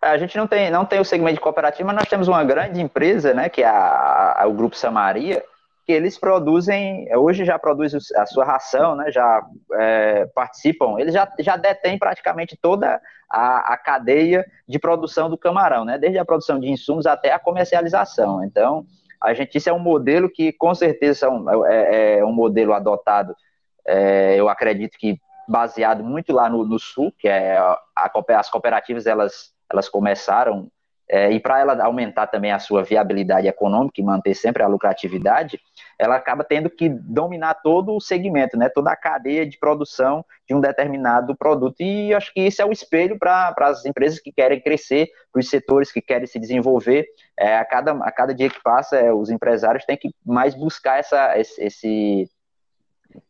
[0.06, 2.80] A gente não tem, não tem o segmento de cooperativa, mas nós temos uma grande
[2.80, 5.44] empresa, né, que é a, a, o Grupo Samaria,
[5.84, 11.28] que eles produzem, hoje já produz a sua ração, né, já é, participam, eles já,
[11.40, 16.60] já detêm praticamente toda a, a, cadeia de produção do camarão, né, desde a produção
[16.60, 18.44] de insumos até a comercialização.
[18.44, 18.86] Então,
[19.20, 22.74] a gente, isso é um modelo que com certeza é um, é, é um modelo
[22.74, 23.36] adotado,
[23.88, 27.80] é, eu acredito que baseado muito lá no, no sul, que é a,
[28.40, 30.70] as cooperativas, elas elas começaram,
[31.08, 35.60] é, e para ela aumentar também a sua viabilidade econômica e manter sempre a lucratividade,
[36.00, 40.56] ela acaba tendo que dominar todo o segmento, né, toda a cadeia de produção de
[40.56, 41.80] um determinado produto.
[41.80, 45.50] E acho que isso é o espelho para as empresas que querem crescer, para os
[45.50, 47.06] setores que querem se desenvolver.
[47.38, 50.98] É, a, cada, a cada dia que passa, é, os empresários têm que mais buscar
[51.00, 52.30] essa, esse, esse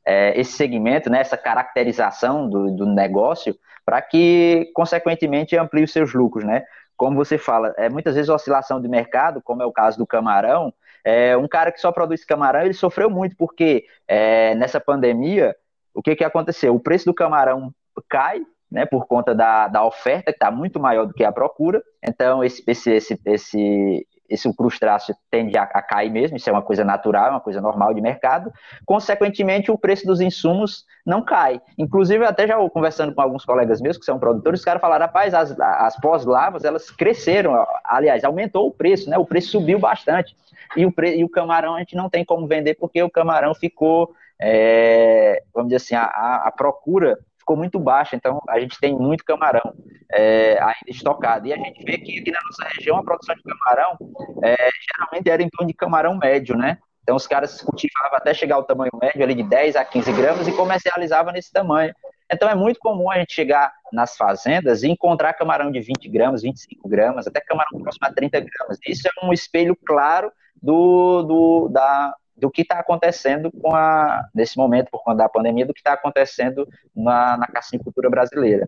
[0.05, 6.13] é, esse segmento, né, essa caracterização do, do negócio, para que, consequentemente, amplie os seus
[6.13, 6.63] lucros, né?
[6.97, 10.73] Como você fala, é, muitas vezes oscilação de mercado, como é o caso do camarão,
[11.03, 15.55] é, um cara que só produz camarão, ele sofreu muito, porque é, nessa pandemia,
[15.93, 16.73] o que, que aconteceu?
[16.73, 17.71] O preço do camarão
[18.09, 21.83] cai, né, por conta da, da oferta, que está muito maior do que a procura,
[22.03, 26.61] então esse, esse, esse, esse, esse crustáceo tende a, a, cair mesmo, isso é uma
[26.61, 28.51] coisa natural, é uma coisa normal de mercado.
[28.85, 31.61] Consequentemente, o preço dos insumos não cai.
[31.77, 35.33] Inclusive, até já conversando com alguns colegas meus que são produtores, os caras falaram, rapaz,
[35.33, 39.17] as, as pós-lavas, elas cresceram, aliás, aumentou o preço, né?
[39.17, 40.35] O preço subiu bastante.
[40.75, 43.53] E o, pre, e o camarão a gente não tem como vender porque o camarão
[43.53, 48.95] ficou, é, vamos dizer assim, a, a procura ficou muito baixa, então a gente tem
[48.95, 49.75] muito camarão
[50.11, 51.45] é, ainda estocado.
[51.45, 53.97] E a gente vê que aqui na nossa região a produção de camarão
[54.43, 54.55] é,
[54.91, 56.79] geralmente era em torno de camarão médio, né?
[57.03, 60.47] Então os caras cultivavam até chegar ao tamanho médio ali de 10 a 15 gramas
[60.47, 61.93] e comercializavam nesse tamanho.
[62.31, 66.41] Então é muito comum a gente chegar nas fazendas e encontrar camarão de 20 gramas,
[66.41, 68.79] 25 gramas, até camarão próximo a 30 gramas.
[68.87, 74.57] Isso é um espelho claro do, do, da, do que está acontecendo com a, nesse
[74.57, 78.67] momento, por conta da pandemia, do que está acontecendo na, na caçinicultura brasileira.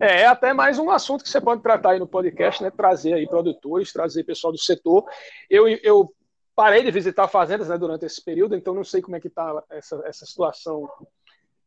[0.00, 2.70] É, é até mais um assunto que você pode tratar aí no podcast, né?
[2.70, 5.04] Trazer aí produtores, trazer pessoal do setor.
[5.48, 6.12] Eu, eu
[6.56, 9.62] parei de visitar fazendas né, durante esse período, então não sei como é que está
[9.70, 10.88] essa, essa situação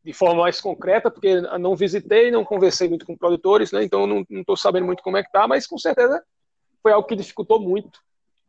[0.04, 3.84] de forma mais concreta, porque não visitei, não conversei muito com produtores, né?
[3.84, 6.22] Então não estou sabendo muito como é que está, mas com certeza
[6.82, 8.00] foi algo que dificultou muito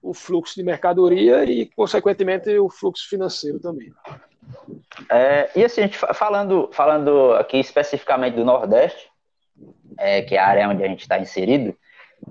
[0.04, 3.92] o fluxo de mercadoria e, consequentemente, o fluxo financeiro também.
[5.10, 9.10] É, e assim, falando, falando aqui especificamente do Nordeste,
[9.98, 11.74] é, que é a área onde a gente está inserido,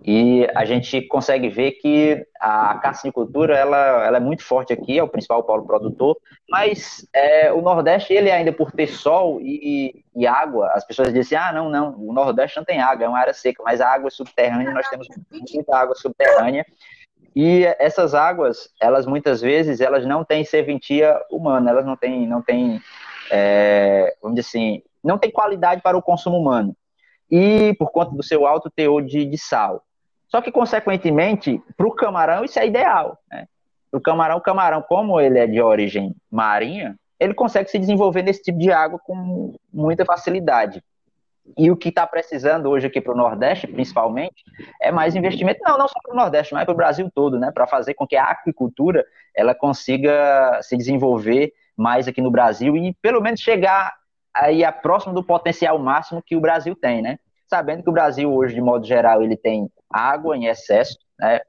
[0.05, 5.03] e a gente consegue ver que a cassinicultura ela, ela é muito forte aqui, é
[5.03, 6.17] o principal polo produtor,
[6.49, 11.37] mas é, o Nordeste, ele ainda por ter sol e, e, água, as pessoas dizem,
[11.37, 14.09] ah, não, não, o Nordeste não tem água, é uma área seca, mas a água
[14.09, 16.65] é subterrânea, nós temos muita água subterrânea,
[17.35, 22.43] e essas águas, elas muitas vezes, elas não têm serventia humana, elas não têm, não
[22.43, 22.81] têm
[23.31, 26.77] é, vamos dizer assim, não tem qualidade para o consumo humano.
[27.31, 29.83] E por conta do seu alto teor de, de sal.
[30.29, 33.19] Só que, consequentemente, para o camarão isso é ideal.
[33.31, 33.47] Né?
[33.91, 38.23] Para o camarão, o camarão, como ele é de origem marinha, ele consegue se desenvolver
[38.23, 40.83] nesse tipo de água com muita facilidade.
[41.57, 44.45] E o que está precisando hoje aqui para o Nordeste, principalmente,
[44.81, 47.51] é mais investimento, não, não só para o Nordeste, mas para o Brasil todo, né?
[47.53, 52.95] Para fazer com que a aquicultura ela consiga se desenvolver mais aqui no Brasil e
[53.03, 53.93] pelo menos chegar
[54.35, 57.19] aí a próximo do potencial máximo que o Brasil tem, né?
[57.49, 61.41] Sabendo que o Brasil hoje, de modo geral, ele tem água em excesso, né?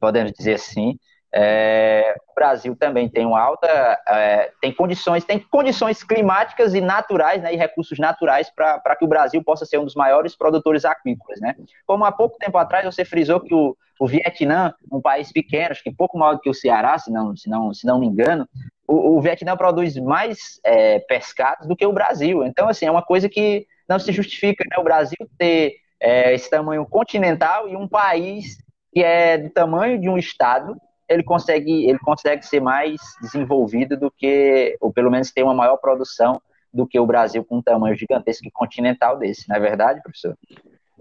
[0.00, 0.98] Podemos dizer assim,
[1.34, 3.66] é, o Brasil também tem uma alta,
[4.08, 9.08] é, tem condições, tem condições climáticas e naturais, né, e recursos naturais para que o
[9.08, 11.54] Brasil possa ser um dos maiores produtores aquícolas, né?
[11.86, 15.82] Como há pouco tempo atrás você frisou que o, o Vietnã, um país pequeno, acho
[15.82, 18.48] que pouco maior do que o Ceará, se não, se não, se não me engano,
[18.86, 22.44] o, o Vietnã produz mais é, pescados do que o Brasil.
[22.44, 24.78] Então, assim, é uma coisa que não se justifica, né?
[24.78, 28.56] O Brasil ter é, esse tamanho continental e um país
[28.92, 30.74] que é do tamanho de um estado
[31.08, 35.76] ele consegue, ele consegue ser mais desenvolvido do que, ou pelo menos ter uma maior
[35.78, 36.40] produção
[36.72, 40.36] do que o Brasil com um tamanho gigantesco e continental desse, não é verdade, professor?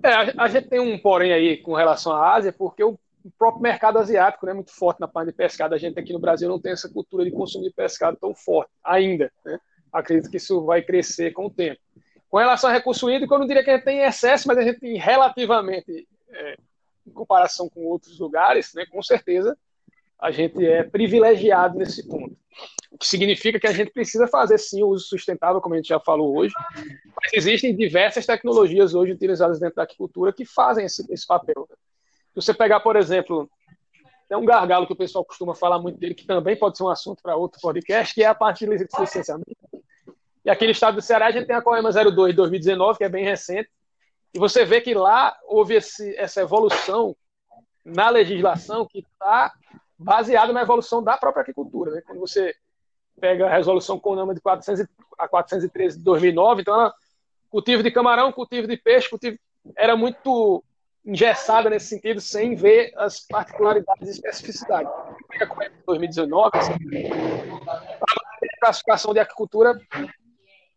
[0.01, 2.97] É, a, gente tem um porém aí com relação à Ásia, porque o
[3.37, 5.73] próprio mercado asiático é né, muito forte na parte de pescado.
[5.73, 8.71] A gente aqui no Brasil não tem essa cultura de consumo de pescado tão forte
[8.83, 9.31] ainda.
[9.43, 9.59] Né?
[9.91, 11.79] Acredito que isso vai crescer com o tempo.
[12.29, 14.61] Com relação a recurso hídrico, eu não diria que a gente tem excesso, mas a
[14.61, 16.55] gente tem relativamente, é,
[17.05, 19.57] em comparação com outros lugares, né, com certeza,
[20.19, 22.35] a gente é privilegiado nesse ponto.
[22.91, 25.89] O que significa que a gente precisa fazer sim o uso sustentável, como a gente
[25.89, 31.05] já falou hoje, mas existem diversas tecnologias hoje utilizadas dentro da agricultura que fazem esse,
[31.11, 31.67] esse papel.
[31.69, 33.49] Se você pegar, por exemplo,
[34.27, 36.89] tem um gargalo que o pessoal costuma falar muito dele, que também pode ser um
[36.89, 39.45] assunto para outro podcast, que é a parte de licenciamento.
[40.43, 43.03] E aqui no estado do Ceará a gente tem a Coema 02 de 2019, que
[43.03, 43.69] é bem recente,
[44.33, 47.15] e você vê que lá houve esse, essa evolução
[47.85, 49.53] na legislação que está
[49.97, 51.91] baseado na evolução da própria agricultura.
[51.91, 52.01] Né?
[52.05, 52.53] Quando você
[53.19, 54.85] pega a resolução CONAMA de 400,
[55.17, 56.93] a 413 de 2009, então ela,
[57.49, 59.37] cultivo de camarão, cultivo de peixe, cultivo,
[59.75, 60.63] era muito
[61.03, 64.91] engessada nesse sentido, sem ver as particularidades e especificidades.
[65.29, 66.73] Pega como é 2019, assim,
[67.67, 69.79] a classificação de agricultura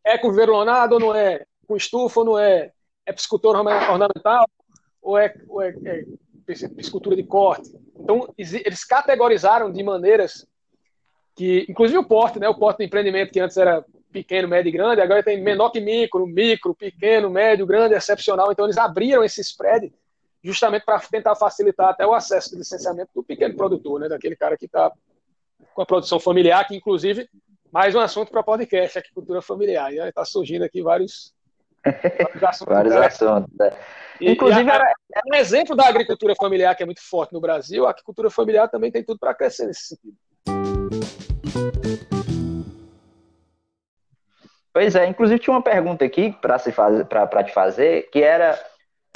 [0.04, 1.44] é com viverolonado ou não é?
[1.66, 2.72] Com estufa ou não é?
[3.04, 4.48] É piscicultura ornamental
[5.02, 6.04] ou é, ou é, é
[6.54, 7.70] piscicultura de corte?
[7.98, 10.46] Então, eles categorizaram de maneiras
[11.36, 12.48] que, inclusive o porte, né?
[12.48, 15.80] O porte de empreendimento que antes era pequeno, médio e grande, agora tem menor que
[15.80, 18.50] micro, micro, pequeno, médio, grande, excepcional.
[18.50, 19.92] Então, eles abriram esse spread
[20.42, 24.08] justamente para tentar facilitar até o acesso de licenciamento do pequeno produtor, né?
[24.08, 24.92] Daquele cara que está
[25.74, 27.28] com a produção familiar, que inclusive
[27.72, 29.92] mais um assunto para podcast, agricultura familiar.
[29.92, 31.32] Está surgindo aqui vários,
[31.84, 32.74] vários assuntos.
[32.74, 33.50] vários assuntos.
[33.58, 33.72] Né?
[34.20, 34.92] Inclusive, e, era,
[35.26, 37.86] um exemplo da agricultura familiar que é muito forte no Brasil.
[37.86, 40.16] A agricultura familiar também tem tudo para crescer nesse sentido.
[44.72, 48.58] Pois é, inclusive tinha uma pergunta aqui para te fazer, que era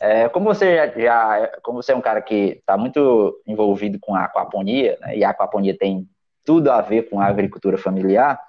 [0.01, 4.15] é, como você já, já, como você é um cara que está muito envolvido com
[4.15, 6.09] a aquaponia, né, e a aquaponia tem
[6.45, 8.41] tudo a ver com a agricultura familiar,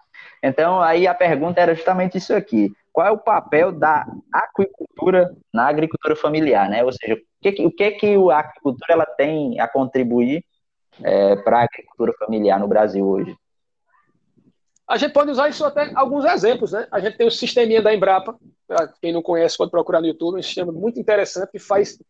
[0.41, 5.67] então aí a pergunta era justamente isso aqui qual é o papel da aquicultura na
[5.67, 6.81] agricultura familiar, né?
[6.81, 10.45] Ou seja, o que, o que, a agricultura ela tem a contribuir
[11.03, 13.35] é, para a agricultura familiar no Brasil hoje?
[14.87, 16.87] A gente pode usar isso até alguns exemplos, né?
[16.89, 20.39] A gente tem o sisteminha da Embrapa, Para quem não conhece, pode procurar no YouTube.
[20.39, 22.01] Um sistema muito interessante que faz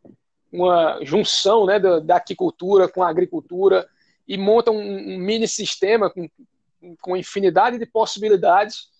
[0.53, 3.88] uma junção né, da, da aquicultura com a agricultura
[4.27, 6.29] e monta um, um mini sistema com,
[7.01, 8.93] com infinidade de possibilidades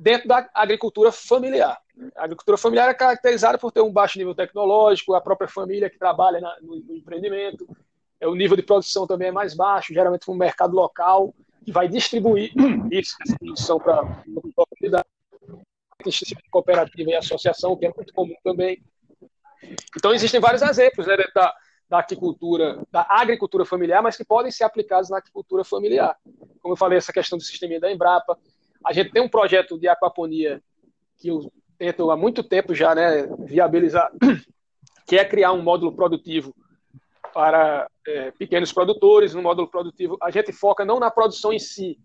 [0.00, 1.78] dentro da agricultura familiar.
[2.16, 5.98] A agricultura familiar é caracterizada por ter um baixo nível tecnológico, a própria família que
[5.98, 7.68] trabalha na, no, no, empreendimento,
[8.18, 11.86] é, o nível de produção também é mais baixo, geralmente um mercado local que vai
[11.86, 12.50] distribuir
[12.90, 14.06] isso, essa produção para a
[14.56, 15.04] comunidade,
[16.50, 18.82] cooperativa e associação, que é muito comum também.
[19.94, 21.54] Então, existem vários exemplos né, da,
[21.90, 26.16] da agricultura, da agricultura familiar, mas que podem ser aplicados na agricultura familiar.
[26.62, 28.38] Como eu falei, essa questão do sistema da Embrapa.
[28.84, 30.62] A gente tem um projeto de aquaponia
[31.18, 34.10] que eu tento há muito tempo já né, viabilizar,
[35.06, 36.54] que é criar um módulo produtivo
[37.32, 39.34] para é, pequenos produtores.
[39.34, 41.98] No módulo produtivo, a gente foca não na produção em si,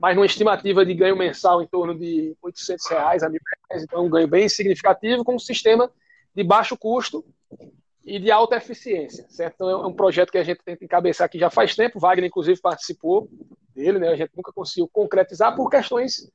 [0.00, 3.84] mas numa estimativa de ganho mensal em torno de 800 reais a mil reais.
[3.84, 5.90] Então, um ganho bem significativo com um sistema
[6.34, 7.24] de baixo custo
[8.08, 9.56] e de alta eficiência, certo?
[9.56, 12.00] Então, é um projeto que a gente tenta encabeçar aqui já faz tempo.
[12.00, 13.28] Wagner, inclusive, participou
[13.74, 14.08] dele, né?
[14.08, 16.30] A gente nunca conseguiu concretizar por questões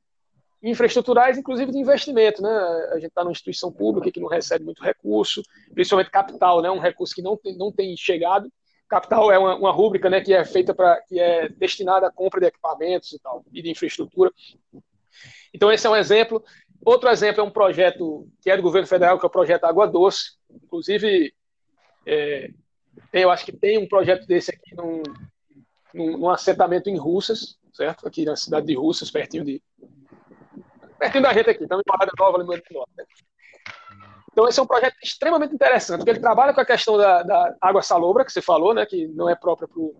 [0.61, 2.49] infraestruturais, inclusive de investimento, né?
[2.91, 5.41] A gente está numa instituição pública que não recebe muito recurso,
[5.73, 6.69] principalmente capital, né?
[6.69, 8.47] Um recurso que não tem, não tem chegado.
[8.87, 10.21] Capital é uma, uma rúbrica, né?
[10.21, 13.71] Que é feita para, que é destinada à compra de equipamentos e tal e de
[13.71, 14.31] infraestrutura.
[15.51, 16.43] Então esse é um exemplo.
[16.85, 19.87] Outro exemplo é um projeto que é do governo federal, que é o projeto Água
[19.87, 20.33] Doce.
[20.63, 21.33] Inclusive,
[22.05, 22.49] é,
[23.11, 25.03] eu acho que tem um projeto desse aqui num,
[25.93, 28.07] num, num, assentamento em Russas, certo?
[28.07, 29.61] Aqui na cidade de Russas, pertinho de.
[30.97, 32.93] Pertinho da gente aqui, estamos em Parada Nova, ali no Norte.
[32.97, 33.05] Né?
[34.31, 37.55] Então, esse é um projeto extremamente interessante, porque ele trabalha com a questão da, da
[37.61, 39.95] água salobra, que você falou, né, que não é própria para o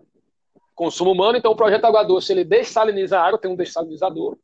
[0.74, 1.38] consumo humano.
[1.38, 4.36] Então, o projeto Água Doce, ele dessaliniza a água, tem um dessalinizador.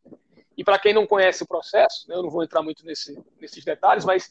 [0.56, 3.64] E para quem não conhece o processo, né, eu não vou entrar muito nesse, nesses
[3.64, 4.30] detalhes, mas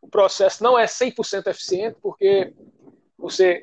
[0.00, 2.52] o processo não é 100% eficiente, porque
[3.18, 3.62] você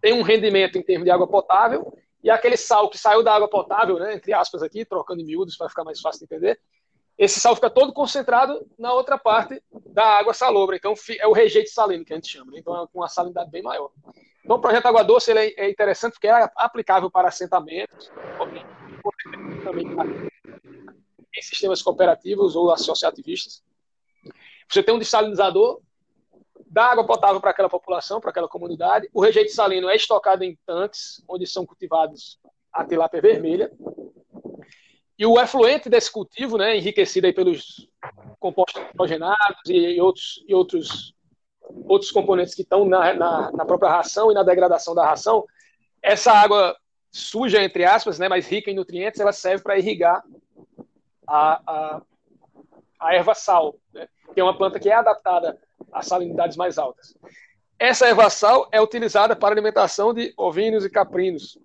[0.00, 3.48] tem um rendimento em termos de água potável, e aquele sal que saiu da água
[3.48, 6.60] potável, né, entre aspas aqui, trocando em miúdos para ficar mais fácil de entender,
[7.20, 10.74] esse sal fica todo concentrado na outra parte da água salobra.
[10.74, 12.52] Então, é o rejeito salino que a gente chama.
[12.52, 12.58] Né?
[12.60, 13.90] Então, é com uma salinidade bem maior.
[14.42, 18.10] Então, o projeto Água Doce ele é interessante porque é aplicável para assentamentos,
[19.62, 19.86] também
[21.36, 23.62] em sistemas cooperativos ou associativistas.
[24.70, 25.80] Você tem um dessalinizador,
[26.66, 29.08] dá água potável para aquela população, para aquela comunidade.
[29.12, 32.38] O rejeito salino é estocado em tanques, onde são cultivados
[32.72, 33.72] a tilápia vermelha.
[35.18, 37.88] E o efluente desse cultivo, né, enriquecido aí pelos
[38.38, 41.14] compostos nitrogenados e outros, e outros,
[41.86, 45.44] outros componentes que estão na, na, na própria ração e na degradação da ração,
[46.00, 46.76] essa água
[47.10, 50.22] suja, entre aspas, né, mas rica em nutrientes, ela serve para irrigar
[51.26, 52.02] a, a,
[53.00, 54.08] a erva sal, né?
[54.32, 55.58] Que é uma planta que é adaptada
[55.92, 57.16] a salinidades mais altas.
[57.78, 61.58] Essa erva sal é utilizada para alimentação de ovinos e caprinos.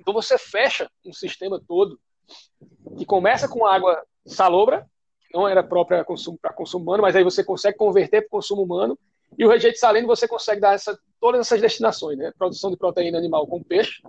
[0.00, 1.98] Então você fecha um sistema todo
[2.96, 4.86] que começa com água salobra,
[5.20, 8.98] que não era própria para consumo, humano, mas aí você consegue converter para consumo humano,
[9.38, 12.32] e o rejeito salino você consegue dar essa, todas essas destinações, né?
[12.36, 14.02] Produção de proteína animal com peixe,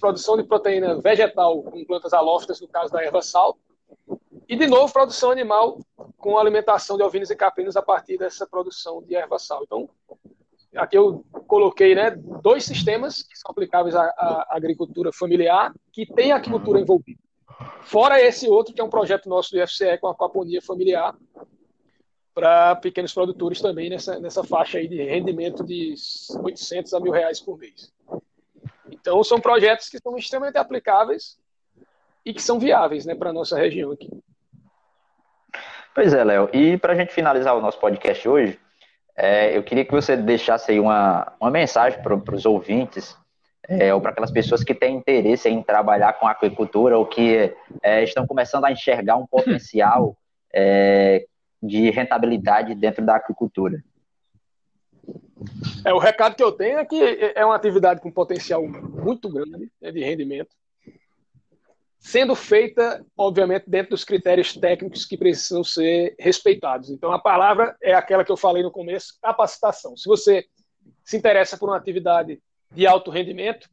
[0.00, 3.56] produção de proteína vegetal com plantas halófitas, no caso da erva sal,
[4.48, 5.78] e, de novo, produção animal
[6.22, 9.64] com alimentação de ovinos e caprinos a partir dessa produção de erva sal.
[9.64, 9.90] Então,
[10.76, 16.30] aqui eu coloquei né, dois sistemas que são aplicáveis à, à agricultura familiar, que tem
[16.30, 17.18] a agricultura envolvida.
[17.82, 21.12] Fora esse outro, que é um projeto nosso do IFCE com a aquaponia familiar,
[22.32, 25.96] para pequenos produtores também nessa, nessa faixa aí de rendimento de
[26.40, 27.92] 800 a mil reais por mês.
[28.88, 31.36] Então, são projetos que são extremamente aplicáveis
[32.24, 34.08] e que são viáveis né, para a nossa região aqui.
[35.94, 36.48] Pois é, Léo.
[36.52, 38.58] E para a gente finalizar o nosso podcast hoje,
[39.16, 43.16] é, eu queria que você deixasse aí uma, uma mensagem para os ouvintes,
[43.68, 48.02] é, ou para aquelas pessoas que têm interesse em trabalhar com agricultura ou que é,
[48.02, 50.16] estão começando a enxergar um potencial
[50.52, 51.26] é,
[51.62, 53.82] de rentabilidade dentro da agricultura.
[55.84, 59.70] É, o recado que eu tenho é que é uma atividade com potencial muito grande
[59.80, 60.50] né, de rendimento
[62.02, 66.90] sendo feita, obviamente, dentro dos critérios técnicos que precisam ser respeitados.
[66.90, 69.96] Então, a palavra é aquela que eu falei no começo, capacitação.
[69.96, 70.44] Se você
[71.04, 72.42] se interessa por uma atividade
[72.72, 73.68] de alto rendimento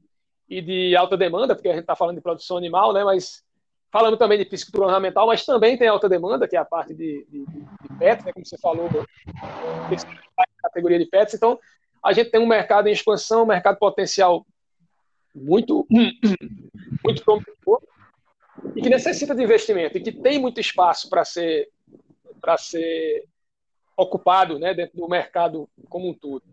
[0.47, 3.43] e de alta demanda, porque a gente está falando de produção animal, né, mas
[3.91, 7.25] falando também de piscicultura ornamental, mas também tem alta demanda, que é a parte de,
[7.27, 8.87] de, de pets, né, como você falou,
[10.61, 11.33] categoria de pets.
[11.33, 11.59] Então,
[12.05, 14.45] a gente tem um mercado em expansão, um mercado potencial
[15.33, 15.87] muito,
[17.03, 17.81] muito promissor,
[18.75, 21.69] e que necessita de investimento e que tem muito espaço para ser
[22.41, 23.25] para ser
[23.97, 26.43] ocupado né, dentro do mercado como um todo.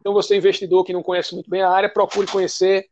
[0.00, 2.88] Então, você, investidor que não conhece muito bem a área, procure conhecer.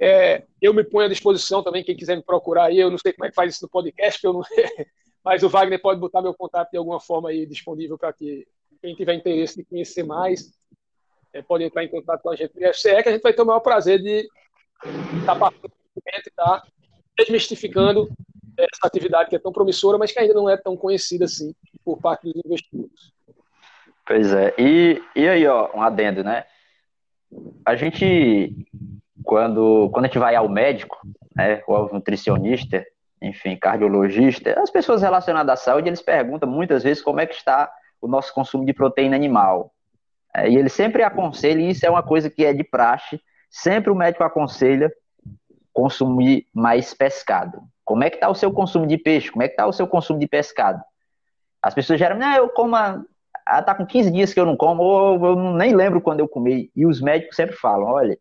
[0.00, 2.78] É, eu me ponho à disposição também, quem quiser me procurar aí.
[2.78, 4.42] Eu não sei como é que faz isso no podcast, não...
[5.22, 8.46] mas o Wagner pode botar meu contato de alguma forma aí disponível para que
[8.80, 10.50] quem tiver interesse de conhecer mais
[11.32, 12.52] é, pode entrar em contato com a gente.
[12.56, 14.26] E FCE, que a gente vai ter o maior prazer de
[15.20, 16.66] estar tá passando e estar tá
[17.18, 18.08] desmistificando
[18.56, 21.54] essa atividade que é tão promissora, mas que ainda não é tão conhecida assim
[21.84, 23.12] por parte dos investidores.
[24.06, 24.54] Pois é.
[24.58, 26.44] E, e aí, ó, um adendo, né?
[27.64, 28.66] A gente,
[29.22, 30.98] quando, quando a gente vai ao médico,
[31.36, 32.84] né, ou ao nutricionista,
[33.20, 37.70] enfim, cardiologista, as pessoas relacionadas à saúde, eles perguntam muitas vezes como é que está
[38.00, 39.72] o nosso consumo de proteína animal.
[40.34, 43.90] É, e ele sempre aconselha, e isso é uma coisa que é de praxe, sempre
[43.90, 44.90] o médico aconselha
[45.78, 47.62] consumir mais pescado.
[47.84, 49.30] Como é que está o seu consumo de peixe?
[49.30, 50.82] Como é que está o seu consumo de pescado?
[51.62, 54.82] As pessoas geralmente, ah, eu como, ah, tá com 15 dias que eu não como,
[54.82, 56.68] ou eu nem lembro quando eu comi.
[56.74, 58.18] E os médicos sempre falam, olha,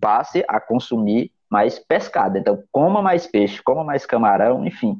[0.00, 2.38] passe a consumir mais pescado.
[2.38, 4.96] Então, coma mais peixe, coma mais camarão, enfim.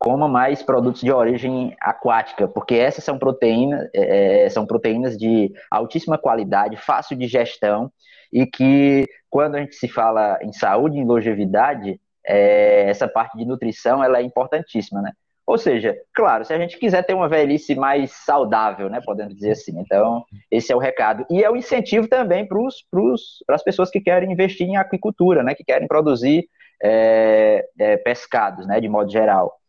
[0.00, 5.52] Coma mais produtos de origem aquática, porque essas são proteínas, é, é, são proteínas de
[5.70, 7.92] altíssima qualidade, fácil de gestão,
[8.32, 13.44] e que quando a gente se fala em saúde, em longevidade, é, essa parte de
[13.44, 15.12] nutrição ela é importantíssima, né?
[15.46, 19.50] Ou seja, claro, se a gente quiser ter uma velhice mais saudável, né, podemos dizer
[19.50, 19.78] assim.
[19.80, 21.26] Então, esse é o recado.
[21.28, 22.58] E é o incentivo também para
[23.54, 26.48] as pessoas que querem investir em aquicultura, né, que querem produzir
[26.82, 29.59] é, é, pescados, né, de modo geral.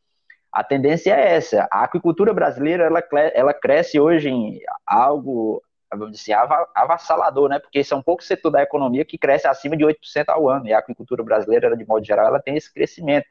[0.52, 1.68] A tendência é essa.
[1.72, 5.62] A aquicultura brasileira ela, ela cresce hoje em algo
[5.98, 6.34] vamos dizer,
[6.76, 7.60] avassalador, né?
[7.60, 10.80] Porque são poucos setores da economia que cresce acima de 8% ao ano, e a
[10.80, 13.26] aquicultura brasileira, de modo geral, ela tem esse crescimento.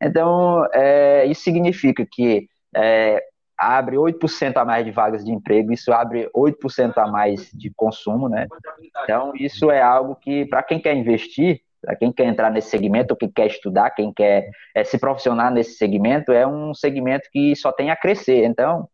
[0.00, 3.22] Então, é, isso significa que é,
[3.56, 8.28] abre 8% a mais de vagas de emprego, isso abre 8% a mais de consumo,
[8.28, 8.48] né?
[9.02, 11.60] Então, isso é algo que, para quem quer investir,
[11.98, 16.32] quem quer entrar nesse segmento, quem quer estudar, quem quer é, se profissionar nesse segmento,
[16.32, 18.44] é um segmento que só tem a crescer.
[18.44, 18.88] Então,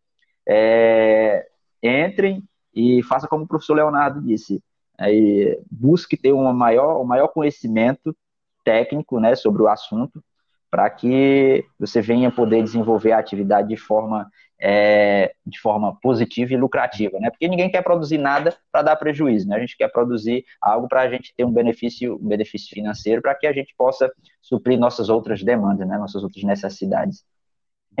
[0.47, 1.45] é,
[1.83, 4.61] entrem e faça como o professor Leonardo disse,
[4.97, 8.15] aí, busque ter uma maior, um maior conhecimento
[8.63, 10.23] técnico né, sobre o assunto,
[10.69, 14.29] para que você venha poder desenvolver a atividade de forma,
[14.61, 17.29] é, de forma positiva e lucrativa, né?
[17.29, 19.55] Porque ninguém quer produzir nada para dar prejuízo, né?
[19.55, 23.35] A gente quer produzir algo para a gente ter um benefício, um benefício financeiro, para
[23.35, 24.11] que a gente possa
[24.41, 25.97] suprir nossas outras demandas, né?
[25.97, 27.23] Nossas outras necessidades.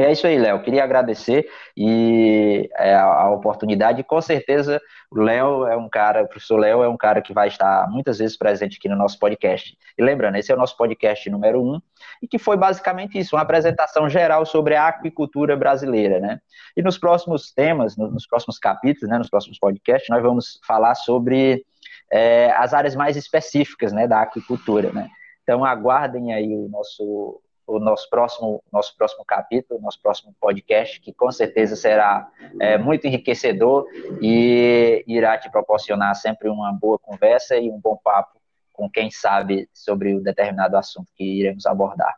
[0.01, 0.61] É isso aí, Léo.
[0.61, 1.45] Queria agradecer
[1.75, 4.01] e é, a oportunidade.
[4.01, 4.81] Com certeza,
[5.11, 8.17] o Léo é um cara, o professor Léo é um cara que vai estar muitas
[8.17, 9.77] vezes presente aqui no nosso podcast.
[9.97, 11.81] E lembrando, esse é o nosso podcast número um,
[12.21, 16.39] e que foi basicamente isso, uma apresentação geral sobre a aquicultura brasileira, né?
[16.77, 21.65] E nos próximos temas, nos próximos capítulos, né, nos próximos podcasts, nós vamos falar sobre
[22.09, 25.09] é, as áreas mais específicas, né, da aquicultura, né?
[25.43, 31.13] Então aguardem aí o nosso o nosso próximo, nosso próximo capítulo, nosso próximo podcast, que
[31.13, 32.27] com certeza será
[32.59, 33.85] é, muito enriquecedor
[34.21, 38.39] e irá te proporcionar sempre uma boa conversa e um bom papo
[38.73, 42.15] com quem sabe sobre o determinado assunto que iremos abordar.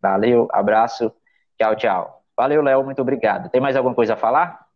[0.00, 1.12] Valeu, abraço,
[1.58, 2.24] tchau, tchau.
[2.36, 3.50] Valeu, Léo, muito obrigado.
[3.50, 4.66] Tem mais alguma coisa a falar?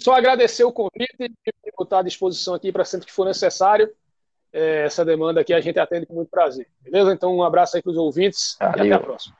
[0.00, 3.94] Só agradecer o convite e botar à disposição aqui para sempre que for necessário
[4.54, 6.68] é, essa demanda aqui a gente atende com muito prazer.
[6.80, 7.12] Beleza?
[7.12, 8.86] Então, um abraço aí para os ouvintes Valeu.
[8.86, 9.36] e até a próxima.